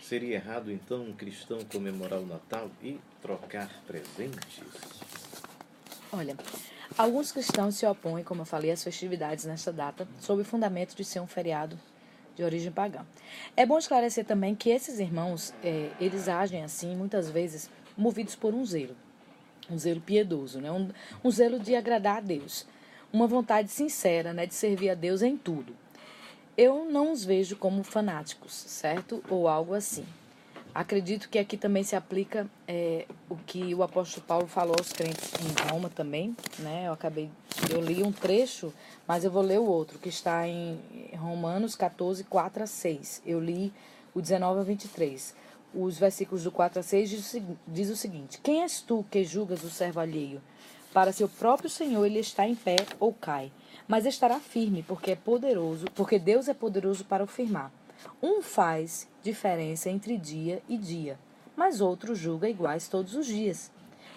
[0.00, 4.60] Seria errado então um cristão comemorar o Natal e trocar presentes?
[6.12, 6.36] Olha,
[6.98, 11.04] alguns cristãos se opõem, como eu falei, às festividades nesta data, sob o fundamento de
[11.04, 11.78] ser um feriado
[12.34, 13.06] de origem pagã.
[13.56, 18.54] É bom esclarecer também que esses irmãos, é, eles agem assim, muitas vezes, movidos por
[18.54, 18.96] um zelo,
[19.70, 20.72] um zelo piedoso, né?
[20.72, 20.88] um,
[21.22, 22.66] um zelo de agradar a Deus,
[23.12, 25.76] uma vontade sincera né, de servir a Deus em tudo.
[26.62, 29.24] Eu não os vejo como fanáticos, certo?
[29.30, 30.04] Ou algo assim.
[30.74, 35.32] Acredito que aqui também se aplica é, o que o apóstolo Paulo falou aos crentes
[35.40, 36.84] em Roma também, né?
[36.86, 37.30] Eu acabei,
[37.70, 38.74] eu li um trecho,
[39.08, 40.78] mas eu vou ler o outro, que está em
[41.16, 43.22] Romanos 14, 4 a 6.
[43.24, 43.72] Eu li
[44.12, 45.34] o 19 a 23.
[45.74, 49.64] Os versículos do 4 a 6 diz, diz o seguinte: Quem és tu que julgas
[49.64, 50.42] o servo alheio?
[50.92, 53.50] Para seu próprio Senhor ele está em pé ou cai
[53.90, 57.72] mas estará firme, porque é poderoso, porque Deus é poderoso para o firmar.
[58.22, 61.18] Um faz diferença entre dia e dia,
[61.56, 63.68] mas outro julga iguais todos os dias.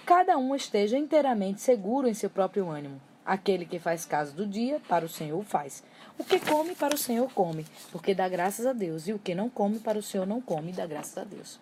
[0.05, 3.01] Cada um esteja inteiramente seguro em seu próprio ânimo.
[3.25, 5.83] Aquele que faz caso do dia, para o Senhor faz.
[6.19, 9.07] O que come, para o Senhor come, porque dá graças a Deus.
[9.07, 11.59] E o que não come, para o Senhor não come, dá graças a Deus.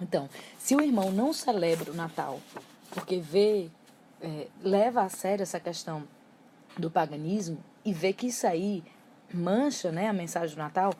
[0.00, 2.40] Então, se o irmão não celebra o Natal,
[2.90, 3.68] porque vê,
[4.22, 6.04] é, leva a sério essa questão
[6.78, 8.82] do paganismo e vê que isso aí
[9.32, 10.94] mancha né, a mensagem do Natal,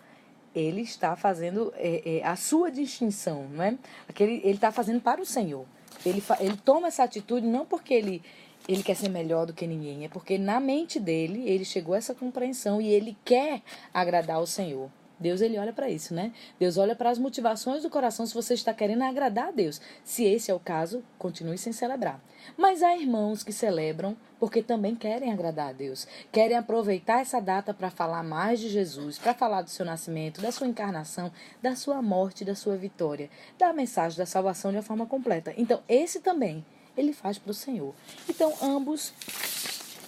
[0.54, 3.78] ele está fazendo é, é, a sua distinção, não é?
[4.08, 5.66] Aquele, ele está fazendo para o Senhor.
[6.04, 8.22] Ele, ele toma essa atitude não porque ele,
[8.68, 11.98] ele quer ser melhor do que ninguém, é porque na mente dele ele chegou a
[11.98, 13.62] essa compreensão e ele quer
[13.92, 14.90] agradar ao Senhor.
[15.20, 16.32] Deus ele olha para isso, né?
[16.58, 19.80] Deus olha para as motivações do coração se você está querendo agradar a Deus.
[20.04, 22.20] Se esse é o caso, continue sem celebrar.
[22.56, 27.74] Mas há irmãos que celebram porque também querem agradar a Deus, querem aproveitar essa data
[27.74, 32.00] para falar mais de Jesus, para falar do seu nascimento, da sua encarnação, da sua
[32.00, 33.28] morte, da sua vitória,
[33.58, 35.52] da mensagem da salvação de uma forma completa.
[35.56, 36.64] Então, esse também
[36.96, 37.94] ele faz para o Senhor.
[38.28, 39.12] Então, ambos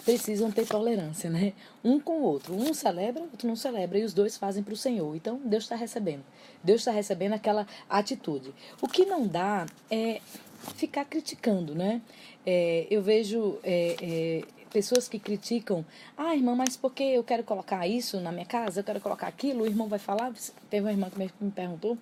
[0.04, 1.52] precisam ter tolerância, né?
[1.84, 2.54] Um com o outro.
[2.54, 5.14] Um celebra, outro não celebra, e os dois fazem para o Senhor.
[5.14, 6.24] Então, Deus está recebendo.
[6.62, 8.52] Deus está recebendo aquela atitude.
[8.80, 10.20] O que não dá é
[10.76, 12.00] ficar criticando, né?
[12.44, 15.84] É, eu vejo é, é, pessoas que criticam,
[16.16, 19.26] ah, irmã, mas por que eu quero colocar isso na minha casa, eu quero colocar
[19.26, 20.32] aquilo, o irmão vai falar.
[20.68, 21.98] Teve uma irmã que me perguntou,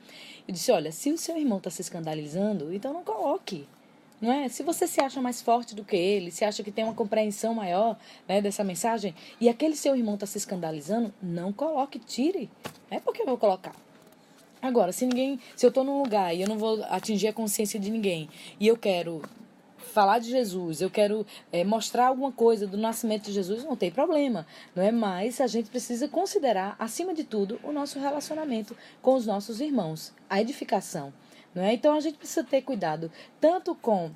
[0.47, 3.67] eu disse, olha, se o seu irmão está se escandalizando, então não coloque.
[4.21, 4.49] Não é?
[4.49, 7.55] Se você se acha mais forte do que ele, se acha que tem uma compreensão
[7.55, 12.51] maior né, dessa mensagem, e aquele seu irmão está se escandalizando, não coloque, tire.
[12.91, 13.75] É porque eu vou colocar.
[14.61, 15.39] Agora, se ninguém.
[15.55, 18.29] Se eu estou num lugar e eu não vou atingir a consciência de ninguém,
[18.59, 19.23] e eu quero
[19.89, 23.91] falar de Jesus, eu quero é, mostrar alguma coisa do nascimento de Jesus, não tem
[23.91, 24.93] problema, não é?
[24.93, 30.13] Mas a gente precisa considerar, acima de tudo, o nosso relacionamento com os nossos irmãos,
[30.29, 31.13] a edificação.
[31.55, 31.75] Não é?
[31.75, 34.11] Então a gente precisa ter cuidado tanto com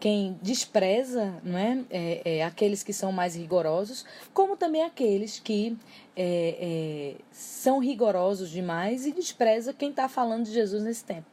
[0.00, 1.84] quem despreza não é?
[1.90, 5.76] é, é aqueles que são mais rigorosos, como também aqueles que
[6.16, 11.26] é, é, são rigorosos demais e despreza quem está falando de Jesus nesse tempo.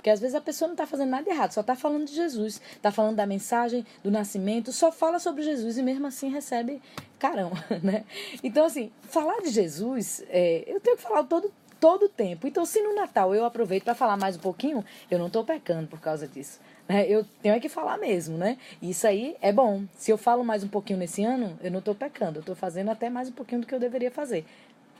[0.00, 2.58] Porque às vezes a pessoa não está fazendo nada errado, só está falando de Jesus,
[2.72, 6.80] está falando da mensagem, do nascimento, só fala sobre Jesus e mesmo assim recebe
[7.18, 8.04] carão, né?
[8.42, 12.46] Então, assim, falar de Jesus, é, eu tenho que falar todo todo o tempo.
[12.46, 15.88] Então, se no Natal eu aproveito para falar mais um pouquinho, eu não estou pecando
[15.88, 16.60] por causa disso.
[16.86, 17.06] Né?
[17.08, 18.58] Eu tenho que falar mesmo, né?
[18.82, 19.84] Isso aí é bom.
[19.96, 22.38] Se eu falo mais um pouquinho nesse ano, eu não estou pecando.
[22.38, 24.44] Eu estou fazendo até mais um pouquinho do que eu deveria fazer.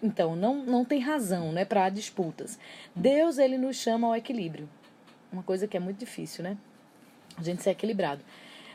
[0.02, 2.58] Então, não, não tem razão né, para disputas.
[2.96, 4.68] Deus, ele nos chama ao equilíbrio.
[5.30, 6.56] Uma coisa que é muito difícil, né?
[7.36, 8.22] A gente ser equilibrado.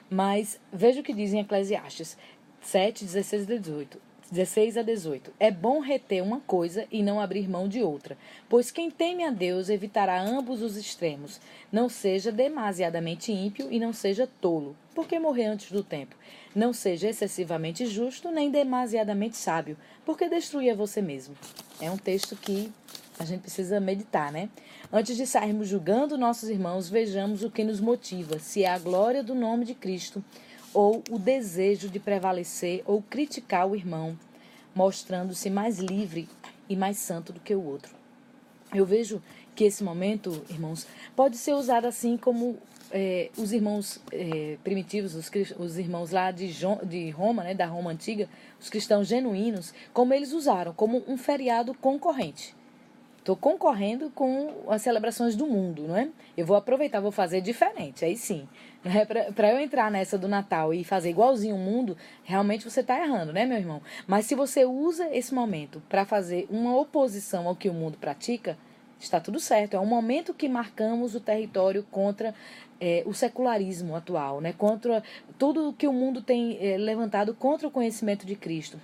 [0.09, 2.15] Mas veja o que diz em Eclesiastes
[2.61, 4.04] 7, 16 e 18.
[4.31, 5.31] 16 a 18.
[5.39, 8.17] É bom reter uma coisa e não abrir mão de outra,
[8.49, 11.39] pois quem teme a Deus evitará ambos os extremos.
[11.71, 16.15] Não seja demasiadamente ímpio e não seja tolo, porque morrer antes do tempo.
[16.55, 21.35] Não seja excessivamente justo nem demasiadamente sábio, porque destruir é você mesmo.
[21.79, 22.71] É um texto que
[23.19, 24.49] a gente precisa meditar, né?
[24.91, 29.23] Antes de sairmos julgando nossos irmãos, vejamos o que nos motiva, se é a glória
[29.23, 30.23] do nome de Cristo
[30.75, 34.19] ou o desejo de prevalecer ou criticar o irmão,
[34.75, 36.27] mostrando-se mais livre
[36.67, 37.95] e mais santo do que o outro.
[38.73, 39.23] Eu vejo
[39.55, 40.85] que esse momento, irmãos,
[41.15, 42.57] pode ser usado assim como
[42.91, 47.91] é, os irmãos é, primitivos, os, os, irmãos lá de, de Roma, né, da Roma
[47.91, 48.27] antiga,
[48.59, 52.53] os cristãos genuínos, como eles usaram, como um feriado concorrente.
[53.25, 56.09] Estou concorrendo com as celebrações do mundo, não é?
[56.37, 58.47] Eu vou aproveitar, vou fazer diferente, aí sim.
[58.83, 59.03] Né?
[59.03, 63.33] Para eu entrar nessa do Natal e fazer igualzinho o mundo, realmente você está errando,
[63.33, 63.81] né, meu irmão?
[64.05, 68.55] Mas se você usa esse momento para fazer uma oposição ao que o mundo pratica,
[68.99, 69.75] está tudo certo.
[69.75, 72.31] É um momento que marcamos o território contra
[72.79, 74.53] é, o secularismo atual, né?
[74.55, 75.01] contra
[75.39, 78.79] tudo que o mundo tem é, levantado contra o conhecimento de Cristo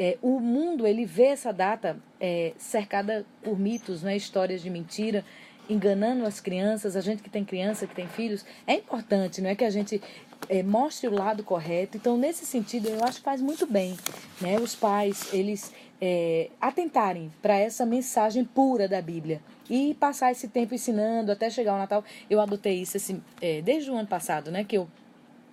[0.00, 5.22] é, o mundo ele vê essa data é, cercada por mitos, né, histórias de mentira,
[5.68, 9.54] enganando as crianças, a gente que tem criança, que tem filhos, é importante, não é
[9.54, 10.00] que a gente
[10.48, 11.98] é, mostre o lado correto.
[11.98, 13.94] Então, nesse sentido, eu acho que faz muito bem,
[14.40, 20.48] né, os pais eles é, atentarem para essa mensagem pura da Bíblia e passar esse
[20.48, 22.02] tempo ensinando até chegar ao Natal.
[22.30, 24.88] Eu adotei isso assim, é, desde o ano passado, né, que eu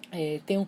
[0.10, 0.68] é, tenho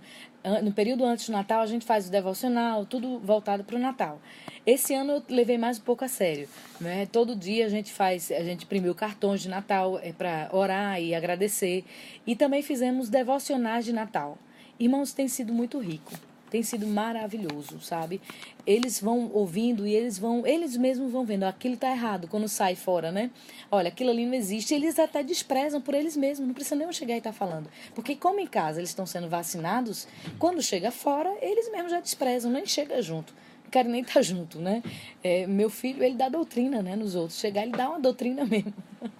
[0.63, 4.21] no período antes do Natal, a gente faz o devocional, tudo voltado para o Natal.
[4.65, 6.47] Esse ano eu levei mais um pouco a sério.
[6.79, 7.05] Né?
[7.05, 11.13] Todo dia a gente faz, a gente imprimiu cartões de Natal é, para orar e
[11.13, 11.83] agradecer.
[12.25, 14.37] E também fizemos devocionais de Natal.
[14.79, 18.21] Irmãos, tem sido muito rico tem sido maravilhoso, sabe?
[18.65, 22.75] Eles vão ouvindo e eles vão, eles mesmos vão vendo, aquilo tá errado quando sai
[22.75, 23.31] fora, né?
[23.71, 24.73] Olha, aquilo ali não existe.
[24.73, 27.69] Eles até desprezam por eles mesmos, não precisa nem chegar e estar tá falando.
[27.93, 30.07] Porque como em casa eles estão sendo vacinados,
[30.37, 33.33] quando chega fora, eles mesmos já desprezam, nem chega junto
[33.69, 34.83] quero nem estar tá junto, né?
[35.23, 37.39] É, meu filho, ele dá doutrina, né, nos outros.
[37.39, 38.73] Chegar, ele dá uma doutrina mesmo.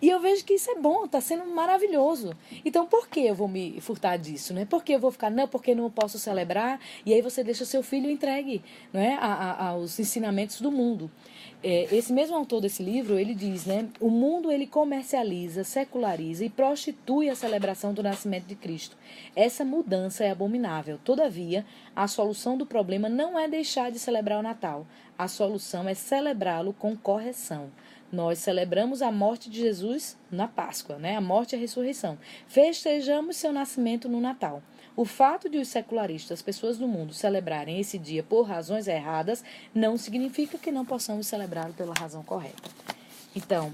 [0.00, 2.36] E eu vejo que isso é bom, está sendo maravilhoso.
[2.64, 4.66] Então, por que eu vou me furtar disso, né?
[4.66, 6.78] Por que eu vou ficar, não, porque não posso celebrar?
[7.06, 8.62] E aí você deixa seu filho entregue,
[8.92, 11.10] não é, a, a, aos ensinamentos do mundo.
[11.64, 13.88] É, esse mesmo autor desse livro, ele diz, né?
[14.00, 18.96] O mundo ele comercializa, seculariza e prostitui a celebração do nascimento de Cristo.
[19.36, 20.98] Essa mudança é abominável.
[21.04, 24.84] Todavia, a solução do problema não é deixar de celebrar o Natal.
[25.16, 27.70] A solução é celebrá-lo com correção.
[28.10, 31.16] Nós celebramos a morte de Jesus na Páscoa, né?
[31.16, 32.18] A morte e a ressurreição.
[32.46, 34.62] Festejamos seu nascimento no Natal.
[34.94, 39.42] O fato de os secularistas, as pessoas do mundo, celebrarem esse dia por razões erradas,
[39.74, 42.68] não significa que não possamos celebrá-lo pela razão correta.
[43.34, 43.72] Então,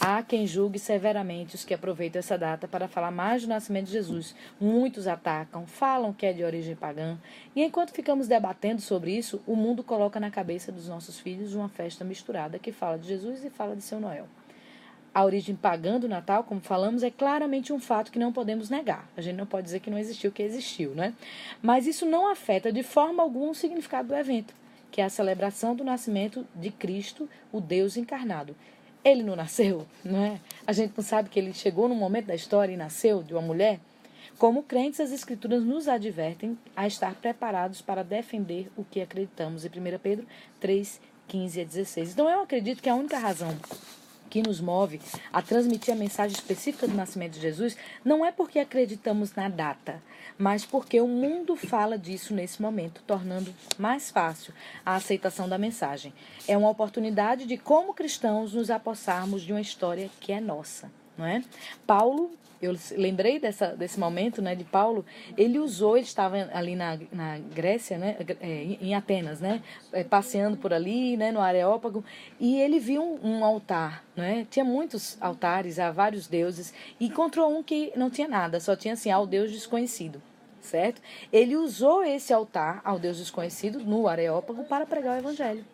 [0.00, 3.92] há quem julgue severamente os que aproveitam essa data para falar mais do nascimento de
[3.92, 4.36] Jesus.
[4.60, 7.18] Muitos atacam, falam que é de origem pagã,
[7.56, 11.68] e enquanto ficamos debatendo sobre isso, o mundo coloca na cabeça dos nossos filhos uma
[11.68, 14.28] festa misturada que fala de Jesus e fala de seu Noel.
[15.14, 19.06] A origem pagã do Natal, como falamos, é claramente um fato que não podemos negar.
[19.14, 21.12] A gente não pode dizer que não existiu, que existiu, né?
[21.60, 24.54] Mas isso não afeta de forma alguma o significado do evento,
[24.90, 28.56] que é a celebração do nascimento de Cristo, o Deus encarnado.
[29.04, 30.40] Ele não nasceu, não é?
[30.66, 33.42] A gente não sabe que ele chegou no momento da história e nasceu de uma
[33.42, 33.80] mulher.
[34.38, 39.64] Como crentes, as Escrituras nos advertem a estar preparados para defender o que acreditamos.
[39.64, 40.26] Em 1 Pedro
[40.58, 42.12] 3, 15 a 16.
[42.12, 43.56] Então, eu acredito que a única razão
[44.32, 44.98] que nos move
[45.30, 50.02] a transmitir a mensagem específica do nascimento de Jesus não é porque acreditamos na data,
[50.38, 54.54] mas porque o mundo fala disso nesse momento, tornando mais fácil
[54.86, 56.14] a aceitação da mensagem.
[56.48, 60.90] É uma oportunidade de, como cristãos, nos apossarmos de uma história que é nossa.
[61.16, 61.42] Não é?
[61.86, 62.30] Paulo
[62.62, 65.04] eu lembrei dessa, desse momento né, de Paulo,
[65.36, 69.60] ele usou, ele estava ali na, na Grécia, né, é, em Atenas, né,
[69.92, 72.04] é, passeando por ali, né, no Areópago,
[72.38, 77.50] e ele viu um, um altar, né, tinha muitos altares a vários deuses, e encontrou
[77.52, 80.22] um que não tinha nada, só tinha assim, ao Deus desconhecido,
[80.60, 81.02] certo?
[81.32, 85.64] Ele usou esse altar ao Deus desconhecido no Areópago para pregar o evangelho.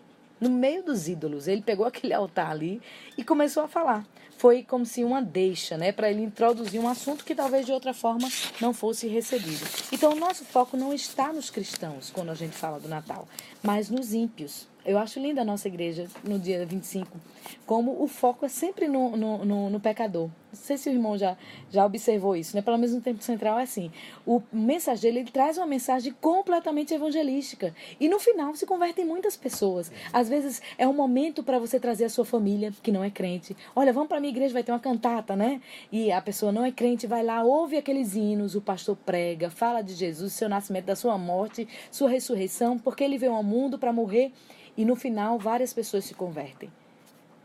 [0.40, 2.80] No meio dos ídolos, ele pegou aquele altar ali
[3.16, 4.06] e começou a falar
[4.38, 7.92] foi como se uma deixa, né, para ele introduzir um assunto que talvez de outra
[7.92, 8.28] forma
[8.60, 9.66] não fosse recebido.
[9.92, 13.26] Então, o nosso foco não está nos cristãos quando a gente fala do Natal,
[13.62, 14.68] mas nos ímpios.
[14.88, 17.20] Eu acho linda a nossa igreja no dia 25,
[17.66, 20.30] como o foco é sempre no, no, no, no, pecador.
[20.50, 21.36] Não sei se o irmão já,
[21.70, 22.62] já observou isso, né?
[22.62, 23.92] Pelo menos no tempo central é assim.
[24.26, 27.74] O mensageiro ele traz uma mensagem completamente evangelística.
[28.00, 29.92] E no final se convertem muitas pessoas.
[30.10, 33.54] Às vezes é um momento para você trazer a sua família, que não é crente.
[33.76, 35.60] Olha, vamos para a minha igreja, vai ter uma cantata, né?
[35.92, 39.82] E a pessoa não é crente, vai lá, ouve aqueles hinos, o pastor prega, fala
[39.82, 43.92] de Jesus, seu nascimento, da sua morte, sua ressurreição, porque ele veio ao mundo para
[43.92, 44.32] morrer
[44.78, 46.72] e no final várias pessoas se convertem.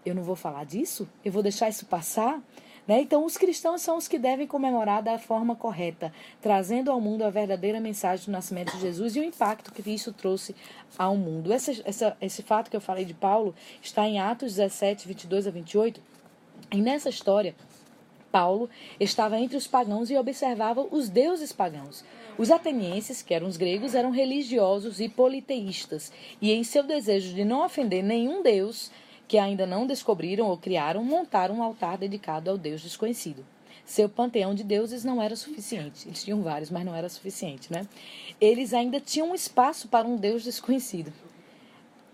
[0.06, 1.10] Eu não vou falar disso?
[1.26, 2.40] Eu vou deixar isso passar?
[2.88, 3.02] Né?
[3.02, 7.32] Então, os cristãos são os que devem comemorar da forma correta, trazendo ao mundo a
[7.32, 10.56] verdadeira mensagem do nascimento de Jesus e o impacto que isso trouxe
[10.96, 11.50] ao mundo.
[12.22, 16.02] Esse fato que eu falei de Paulo está em Atos 17, 22 a 28.
[16.72, 17.56] E nessa história,
[18.34, 18.68] Paulo
[19.00, 22.04] estava entre os pagãos e observava os deuses pagãos.
[22.36, 26.12] Os atenienses, que eram os gregos, eram religiosos e politeístas,
[26.42, 28.90] e em seu desejo de não ofender nenhum deus
[29.28, 33.46] que ainda não descobriram ou criaram, montaram um altar dedicado ao deus desconhecido.
[33.86, 36.08] Seu panteão de deuses não era suficiente.
[36.08, 37.88] Eles tinham vários, mas não era suficiente, né?
[38.42, 41.14] Eles ainda tinham um espaço para um deus desconhecido.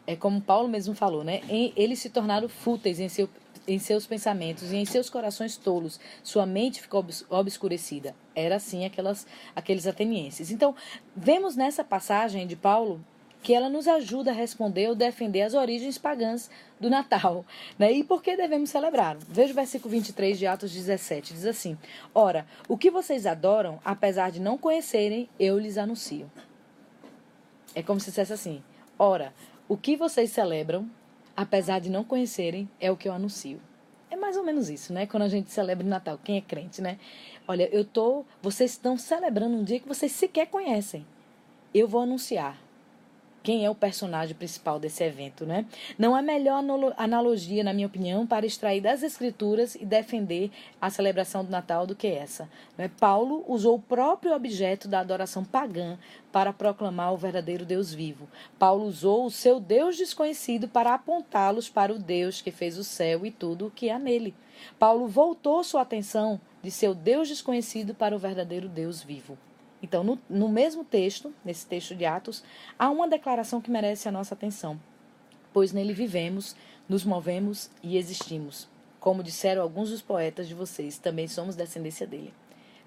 [0.05, 1.39] É como Paulo mesmo falou, né?
[1.77, 3.29] Eles se tornaram fúteis em seu
[3.69, 5.99] em seus pensamentos e em seus corações tolos.
[6.23, 8.15] Sua mente ficou obscurecida.
[8.35, 10.51] Era assim aquelas, aqueles atenienses.
[10.51, 10.75] Então,
[11.15, 13.03] vemos nessa passagem de Paulo
[13.41, 16.49] que ela nos ajuda a responder ou defender as origens pagãs
[16.79, 17.45] do Natal.
[17.77, 17.91] Né?
[17.93, 19.17] E por que devemos celebrar?
[19.17, 21.77] Veja o versículo 23 de Atos 17, diz assim:
[22.13, 26.29] Ora, o que vocês adoram, apesar de não conhecerem, eu lhes anuncio.
[27.73, 28.63] É como se dissesse assim:
[28.97, 29.33] Ora,
[29.67, 30.89] o que vocês celebram,
[31.41, 33.61] apesar de não conhecerem, é o que eu anuncio.
[34.11, 35.05] É mais ou menos isso, né?
[35.05, 36.99] Quando a gente celebra o Natal, quem é crente, né?
[37.47, 41.05] Olha, eu tô, vocês estão celebrando um dia que vocês sequer conhecem.
[41.73, 42.57] Eu vou anunciar
[43.49, 45.65] quem é o personagem principal desse evento, né?
[45.97, 46.63] Não há melhor
[46.95, 51.95] analogia, na minha opinião, para extrair das escrituras e defender a celebração do Natal do
[51.95, 52.47] que essa.
[52.77, 52.91] Né?
[52.99, 55.97] Paulo usou o próprio objeto da adoração pagã
[56.31, 58.29] para proclamar o verdadeiro Deus vivo.
[58.59, 63.25] Paulo usou o seu Deus desconhecido para apontá-los para o Deus que fez o céu
[63.25, 64.35] e tudo o que há nele.
[64.77, 69.39] Paulo voltou sua atenção de seu Deus desconhecido para o verdadeiro Deus vivo.
[69.81, 72.43] Então, no, no mesmo texto, nesse texto de Atos,
[72.77, 74.79] há uma declaração que merece a nossa atenção.
[75.53, 76.55] Pois nele vivemos,
[76.87, 78.67] nos movemos e existimos.
[78.99, 82.33] Como disseram alguns dos poetas de vocês, também somos descendência dele.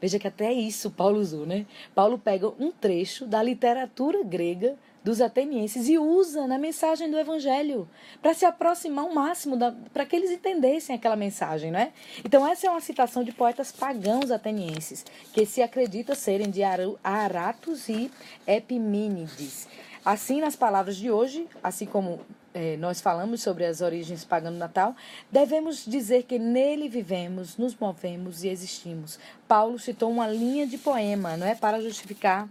[0.01, 1.64] Veja que até isso Paulo usou, né?
[1.95, 7.88] Paulo pega um trecho da literatura grega dos atenienses e usa na mensagem do evangelho
[8.20, 9.57] para se aproximar ao máximo
[9.92, 11.92] para que eles entendessem aquela mensagem, né?
[12.24, 16.62] Então essa é uma citação de poetas pagãos atenienses que se acredita serem de
[17.03, 18.11] Aratus e
[18.46, 19.68] Epimínides.
[20.05, 22.20] Assim, nas palavras de hoje, assim como
[22.55, 24.96] é, nós falamos sobre as origens pagãs do Natal,
[25.30, 29.18] devemos dizer que nele vivemos, nos movemos e existimos.
[29.46, 32.48] Paulo citou uma linha de poema, não é, para justificar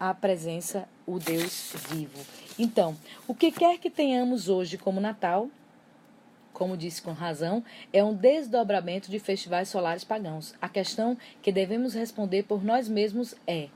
[0.00, 2.18] a presença, o Deus vivo.
[2.58, 2.96] Então,
[3.28, 5.50] o que quer que tenhamos hoje como Natal,
[6.54, 10.54] como disse com razão, é um desdobramento de festivais solares pagãos.
[10.60, 13.68] A questão que devemos responder por nós mesmos é: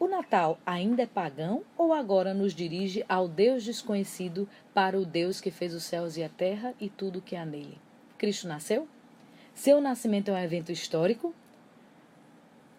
[0.00, 5.42] o Natal ainda é pagão ou agora nos dirige ao Deus desconhecido para o Deus
[5.42, 7.78] que fez os céus e a terra e tudo o que há nele?
[8.16, 8.88] Cristo nasceu?
[9.54, 11.34] Seu nascimento é um evento histórico?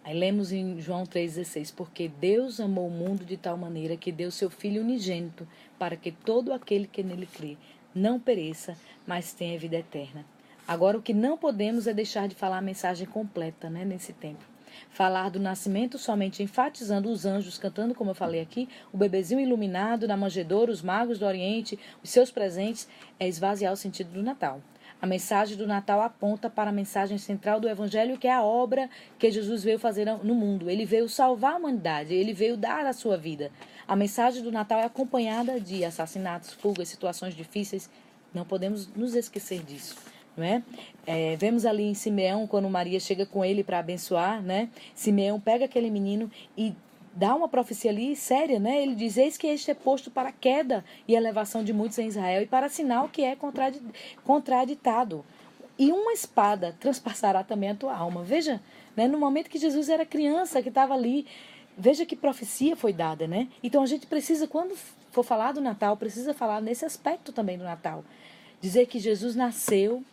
[0.08, 4.30] Aí lemos em João 3,16: Porque Deus amou o mundo de tal maneira que deu
[4.30, 5.46] seu Filho unigênito,
[5.78, 7.58] para que todo aquele que nele crê
[7.94, 8.74] não pereça,
[9.06, 10.24] mas tenha vida eterna.
[10.66, 14.42] Agora, o que não podemos é deixar de falar a mensagem completa né, nesse tempo.
[14.88, 20.08] Falar do nascimento somente enfatizando os anjos cantando, como eu falei aqui, o bebezinho iluminado
[20.08, 22.88] na manjedoura, os magos do Oriente, os seus presentes,
[23.20, 24.62] é esvaziar o sentido do Natal.
[25.00, 28.90] A mensagem do Natal aponta para a mensagem central do Evangelho, que é a obra
[29.16, 30.68] que Jesus veio fazer no mundo.
[30.68, 33.52] Ele veio salvar a humanidade, ele veio dar a sua vida.
[33.86, 37.88] A mensagem do Natal é acompanhada de assassinatos, fugas, situações difíceis.
[38.34, 39.96] Não podemos nos esquecer disso.
[40.36, 40.62] é?
[41.06, 41.36] é?
[41.36, 44.68] Vemos ali em Simeão, quando Maria chega com ele para abençoar, né?
[44.94, 46.74] Simeão pega aquele menino e
[47.18, 48.80] dá uma profecia ali séria, né?
[48.80, 52.42] Ele diz: Eis que este é posto para queda e elevação de muitos em Israel,
[52.42, 53.36] e para sinal que é
[54.24, 55.24] contraditado.
[55.76, 58.22] E uma espada transpassará também a tua alma.
[58.22, 58.60] Veja,
[58.96, 59.08] né?
[59.08, 61.26] no momento que Jesus era criança, que estava ali,
[61.76, 63.48] veja que profecia foi dada, né?
[63.62, 64.76] Então a gente precisa, quando
[65.10, 68.04] for falar do Natal, precisa falar nesse aspecto também do Natal.
[68.60, 70.04] Dizer que Jesus nasceu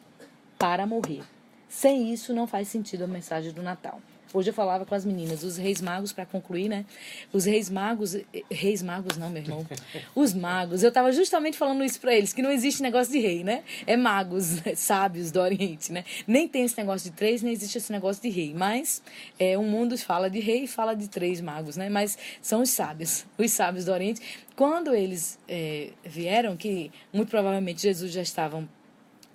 [0.58, 1.24] para morrer.
[1.70, 4.00] Sem isso, não faz sentido a mensagem do Natal.
[4.36, 6.86] Hoje eu falava com as meninas, os reis magos, para concluir, né?
[7.32, 9.66] Os reis magos, eh, reis magos não, meu irmão.
[10.14, 13.46] Os magos, eu estava justamente falando isso para eles, que não existe negócio de rei,
[13.46, 13.64] né?
[13.88, 14.76] É magos, né?
[14.76, 16.04] sábios do Oriente, né?
[16.28, 18.54] Nem tem esse negócio de três, nem existe esse negócio de rei.
[18.54, 19.02] Mas
[19.40, 21.88] é, o mundo fala de rei e fala de três magos, né?
[21.88, 24.22] Mas são os sábios, os sábios do Oriente.
[24.54, 28.68] Quando eles é, vieram, que muito provavelmente Jesus já estavam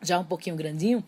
[0.03, 1.05] já um pouquinho grandinho,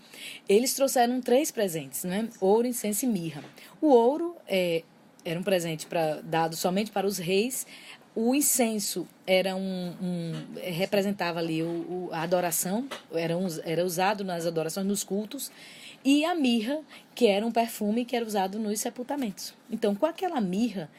[0.49, 2.29] eles trouxeram três presentes, né?
[2.41, 3.43] Ouro, incenso e mirra.
[3.81, 4.83] O ouro é,
[5.25, 7.67] era um presente pra, dado somente para os reis.
[8.15, 14.23] O incenso era um, um representava ali o, o, a adoração, era, um, era usado
[14.23, 15.51] nas adorações, nos cultos.
[16.05, 16.81] E a mirra,
[17.15, 19.55] que era um perfume que era usado nos sepultamentos.
[19.71, 20.91] Então, com aquela mirra,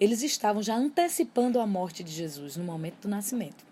[0.00, 3.67] eles estavam já antecipando a morte de Jesus no momento do nascimento.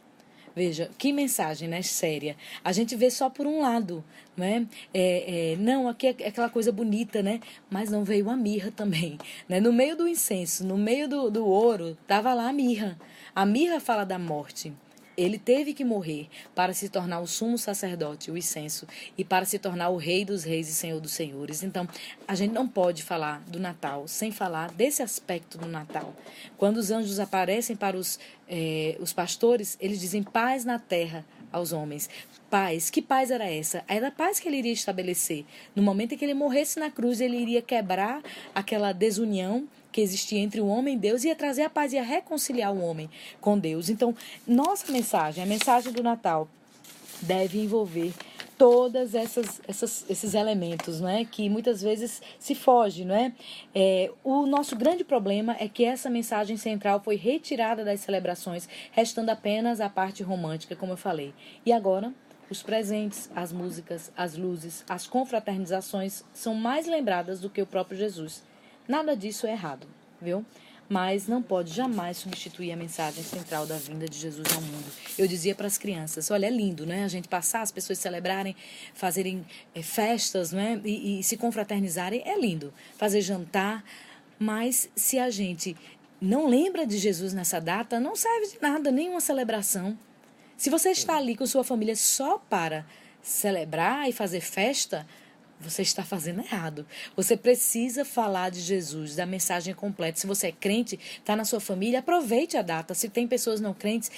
[0.56, 1.82] Veja, que mensagem, né?
[1.82, 2.34] Séria.
[2.64, 4.02] A gente vê só por um lado,
[4.34, 4.66] né?
[4.94, 7.40] É, é, não, aqui é aquela coisa bonita, né?
[7.68, 9.60] Mas não veio a mirra também, né?
[9.60, 12.98] No meio do incenso, no meio do, do ouro, tava lá a mirra.
[13.34, 14.72] A mirra fala da morte.
[15.16, 18.86] Ele teve que morrer para se tornar o sumo sacerdote, o incenso,
[19.16, 21.62] e para se tornar o rei dos reis e senhor dos senhores.
[21.62, 21.88] Então,
[22.26, 26.14] a gente não pode falar do Natal sem falar desse aspecto do Natal.
[26.56, 31.72] Quando os anjos aparecem para os, eh, os pastores, eles dizem paz na terra aos
[31.72, 32.08] homens.
[32.50, 33.82] Paz, que paz era essa?
[33.88, 35.44] Era a paz que ele iria estabelecer.
[35.74, 38.22] No momento em que ele morresse na cruz, ele iria quebrar
[38.54, 39.66] aquela desunião
[39.96, 43.08] que existia entre o homem e Deus, ia trazer a paz, ia reconciliar o homem
[43.40, 43.88] com Deus.
[43.88, 44.14] Então,
[44.46, 46.46] nossa mensagem, a mensagem do Natal,
[47.22, 48.12] deve envolver
[48.58, 51.24] todas essas, essas esses elementos, não é?
[51.24, 53.32] Que muitas vezes se foge, não é?
[53.74, 54.10] é?
[54.22, 59.80] O nosso grande problema é que essa mensagem central foi retirada das celebrações, restando apenas
[59.80, 61.32] a parte romântica, como eu falei.
[61.64, 62.12] E agora
[62.50, 67.96] os presentes, as músicas, as luzes, as confraternizações são mais lembradas do que o próprio
[67.96, 68.42] Jesus.
[68.88, 69.86] Nada disso é errado,
[70.20, 70.44] viu?
[70.88, 74.84] Mas não pode jamais substituir a mensagem central da vinda de Jesus ao mundo.
[75.18, 77.02] Eu dizia para as crianças: olha, é lindo, né?
[77.02, 78.54] A gente passar, as pessoas celebrarem,
[78.94, 80.80] fazerem é, festas, né?
[80.84, 82.72] E, e se confraternizarem, é lindo.
[82.96, 83.84] Fazer jantar.
[84.38, 85.76] Mas se a gente
[86.20, 89.98] não lembra de Jesus nessa data, não serve de nada, nenhuma celebração.
[90.56, 92.86] Se você está ali com sua família só para
[93.22, 95.06] celebrar e fazer festa,
[95.60, 96.86] você está fazendo errado.
[97.14, 100.18] Você precisa falar de Jesus, da mensagem completa.
[100.18, 102.94] Se você é crente, está na sua família, aproveite a data.
[102.94, 104.10] Se tem pessoas não crentes,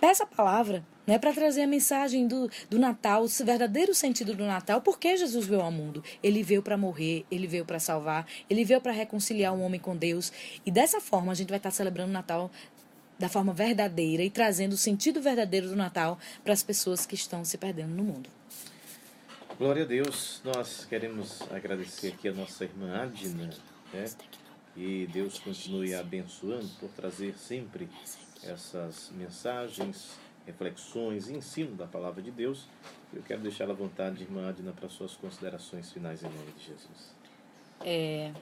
[0.00, 4.44] peça a palavra né, para trazer a mensagem do, do Natal, o verdadeiro sentido do
[4.44, 4.80] Natal.
[4.80, 6.02] Por que Jesus veio ao mundo?
[6.22, 9.96] Ele veio para morrer, ele veio para salvar, ele veio para reconciliar o homem com
[9.96, 10.32] Deus.
[10.64, 12.50] E dessa forma a gente vai estar celebrando o Natal
[13.18, 17.44] da forma verdadeira e trazendo o sentido verdadeiro do Natal para as pessoas que estão
[17.44, 18.39] se perdendo no mundo.
[19.60, 23.50] Glória a Deus, nós queremos agradecer aqui a nossa irmã Adina,
[23.92, 24.06] né?
[24.74, 27.86] E Deus continue abençoando por trazer sempre
[28.42, 32.66] essas mensagens, reflexões e ensino da palavra de Deus.
[33.12, 37.14] Eu quero deixar à vontade, irmã Adina, para suas considerações finais em nome de Jesus.
[37.84, 38.32] É,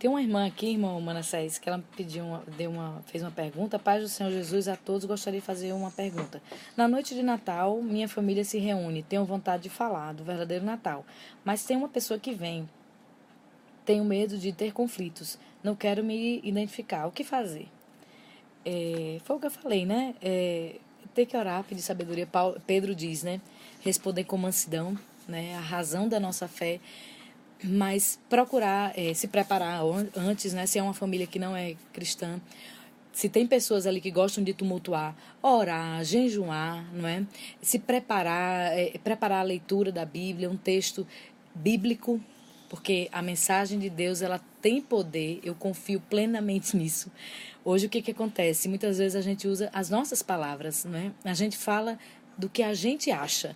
[0.00, 3.78] tem uma irmã aqui, irmão Manassés, que ela pediu uma, deu uma, fez uma pergunta.
[3.78, 6.40] Paz do Senhor Jesus a todos, gostaria de fazer uma pergunta.
[6.74, 9.02] Na noite de Natal, minha família se reúne.
[9.02, 11.04] Tenho vontade de falar do verdadeiro Natal.
[11.44, 12.66] Mas tem uma pessoa que vem.
[13.84, 15.38] Tenho medo de ter conflitos.
[15.62, 17.06] Não quero me identificar.
[17.06, 17.68] O que fazer?
[18.64, 20.14] É, foi o que eu falei, né?
[20.22, 20.76] É,
[21.14, 22.26] ter que orar, pedir sabedoria.
[22.26, 23.38] Paulo, Pedro diz, né?
[23.82, 24.98] Responder com mansidão,
[25.28, 25.56] né?
[25.56, 26.80] A razão da nossa fé
[27.62, 29.82] mas procurar é, se preparar
[30.16, 30.66] antes, né?
[30.66, 32.40] Se é uma família que não é cristã,
[33.12, 37.24] se tem pessoas ali que gostam de tumultuar, orar, jejuar, não é?
[37.60, 41.06] Se preparar, é, preparar a leitura da Bíblia, um texto
[41.54, 42.20] bíblico,
[42.68, 47.10] porque a mensagem de Deus ela tem poder, eu confio plenamente nisso.
[47.64, 48.68] Hoje o que, que acontece?
[48.68, 51.12] Muitas vezes a gente usa as nossas palavras, não é?
[51.24, 51.98] A gente fala
[52.38, 53.54] do que a gente acha.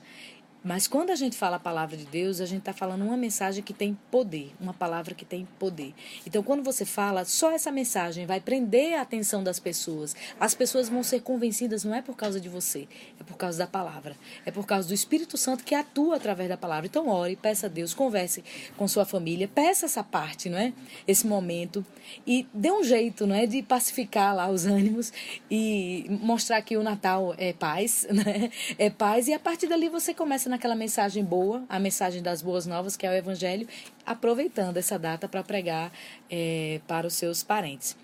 [0.65, 3.62] Mas quando a gente fala a palavra de Deus, a gente está falando uma mensagem
[3.62, 5.93] que tem poder, uma palavra que tem poder.
[6.27, 10.17] Então, quando você fala, só essa mensagem vai prender a atenção das pessoas.
[10.41, 12.89] As pessoas vão ser convencidas não é por causa de você,
[13.21, 14.17] é por causa da palavra.
[14.47, 16.87] É por causa do Espírito Santo que atua através da palavra.
[16.87, 18.43] Então, ore, peça a Deus, converse
[18.75, 20.73] com sua família, peça essa parte, não é?
[21.07, 21.85] Esse momento
[22.27, 25.12] e dê um jeito, não é, de pacificar lá os ânimos
[25.51, 28.51] e mostrar que o Natal é paz, né?
[28.79, 32.64] É paz e a partir dali você começa naquela mensagem boa, a mensagem das boas
[32.64, 33.66] novas, que é o Evangelho,
[34.07, 35.92] aproveitando essa data para pregar
[36.30, 37.96] é, para os seus parentes.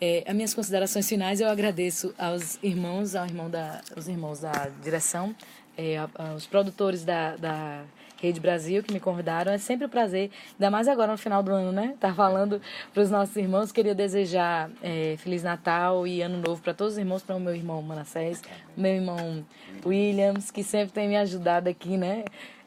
[0.00, 4.70] É, as minhas considerações finais eu agradeço aos irmãos, ao irmão da, os irmãos da
[4.82, 5.34] direção,
[5.76, 7.84] é, aos produtores da, da
[8.26, 9.52] Rede Brasil que me convidaram.
[9.52, 11.92] É sempre um prazer, ainda mais agora no final do ano, né?
[11.94, 12.60] Estar tá falando
[12.92, 13.72] para os nossos irmãos.
[13.72, 17.54] Queria desejar é, Feliz Natal e Ano Novo para todos os irmãos, para o meu
[17.54, 18.42] irmão Manassés,
[18.76, 19.44] meu irmão
[19.84, 22.24] Williams, que sempre tem me ajudado aqui, né?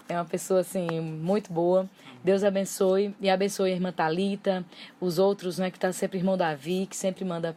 [0.08, 1.88] É uma pessoa assim muito boa.
[2.24, 4.66] Deus abençoe e abençoe a irmã Talita,
[5.00, 7.56] os outros, né, que está sempre irmão Davi, que sempre manda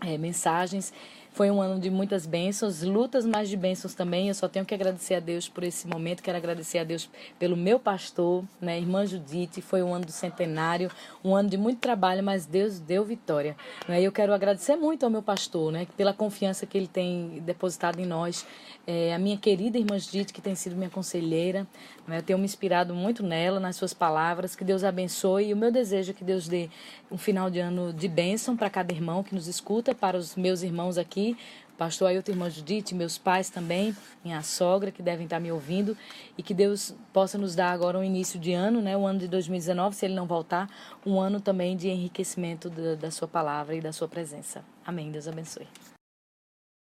[0.00, 0.92] é, mensagens.
[1.40, 4.28] Foi um ano de muitas bênçãos, lutas, mas de bênçãos também.
[4.28, 6.22] Eu só tenho que agradecer a Deus por esse momento.
[6.22, 9.62] Quero agradecer a Deus pelo meu pastor, né, irmã Judite.
[9.62, 10.90] Foi um ano do centenário,
[11.24, 13.56] um ano de muito trabalho, mas Deus deu vitória.
[13.88, 14.02] Né?
[14.02, 18.04] Eu quero agradecer muito ao meu pastor, né, pela confiança que ele tem depositado em
[18.04, 18.46] nós.
[18.86, 21.66] É, a minha querida irmã Judite, que tem sido minha conselheira.
[22.06, 24.54] Né, eu tenho me inspirado muito nela, nas suas palavras.
[24.54, 25.48] Que Deus abençoe.
[25.48, 26.68] E o meu desejo é que Deus dê
[27.10, 30.62] um final de ano de bênção para cada irmão que nos escuta, para os meus
[30.62, 31.29] irmãos aqui
[31.76, 35.96] pastor Ailton, irmã Judite, meus pais também, minha sogra, que devem estar me ouvindo,
[36.36, 39.28] e que Deus possa nos dar agora um início de ano, né, o ano de
[39.28, 40.68] 2019, se ele não voltar,
[41.06, 44.62] um ano também de enriquecimento da, da sua palavra e da sua presença.
[44.84, 45.10] Amém.
[45.10, 45.66] Deus abençoe.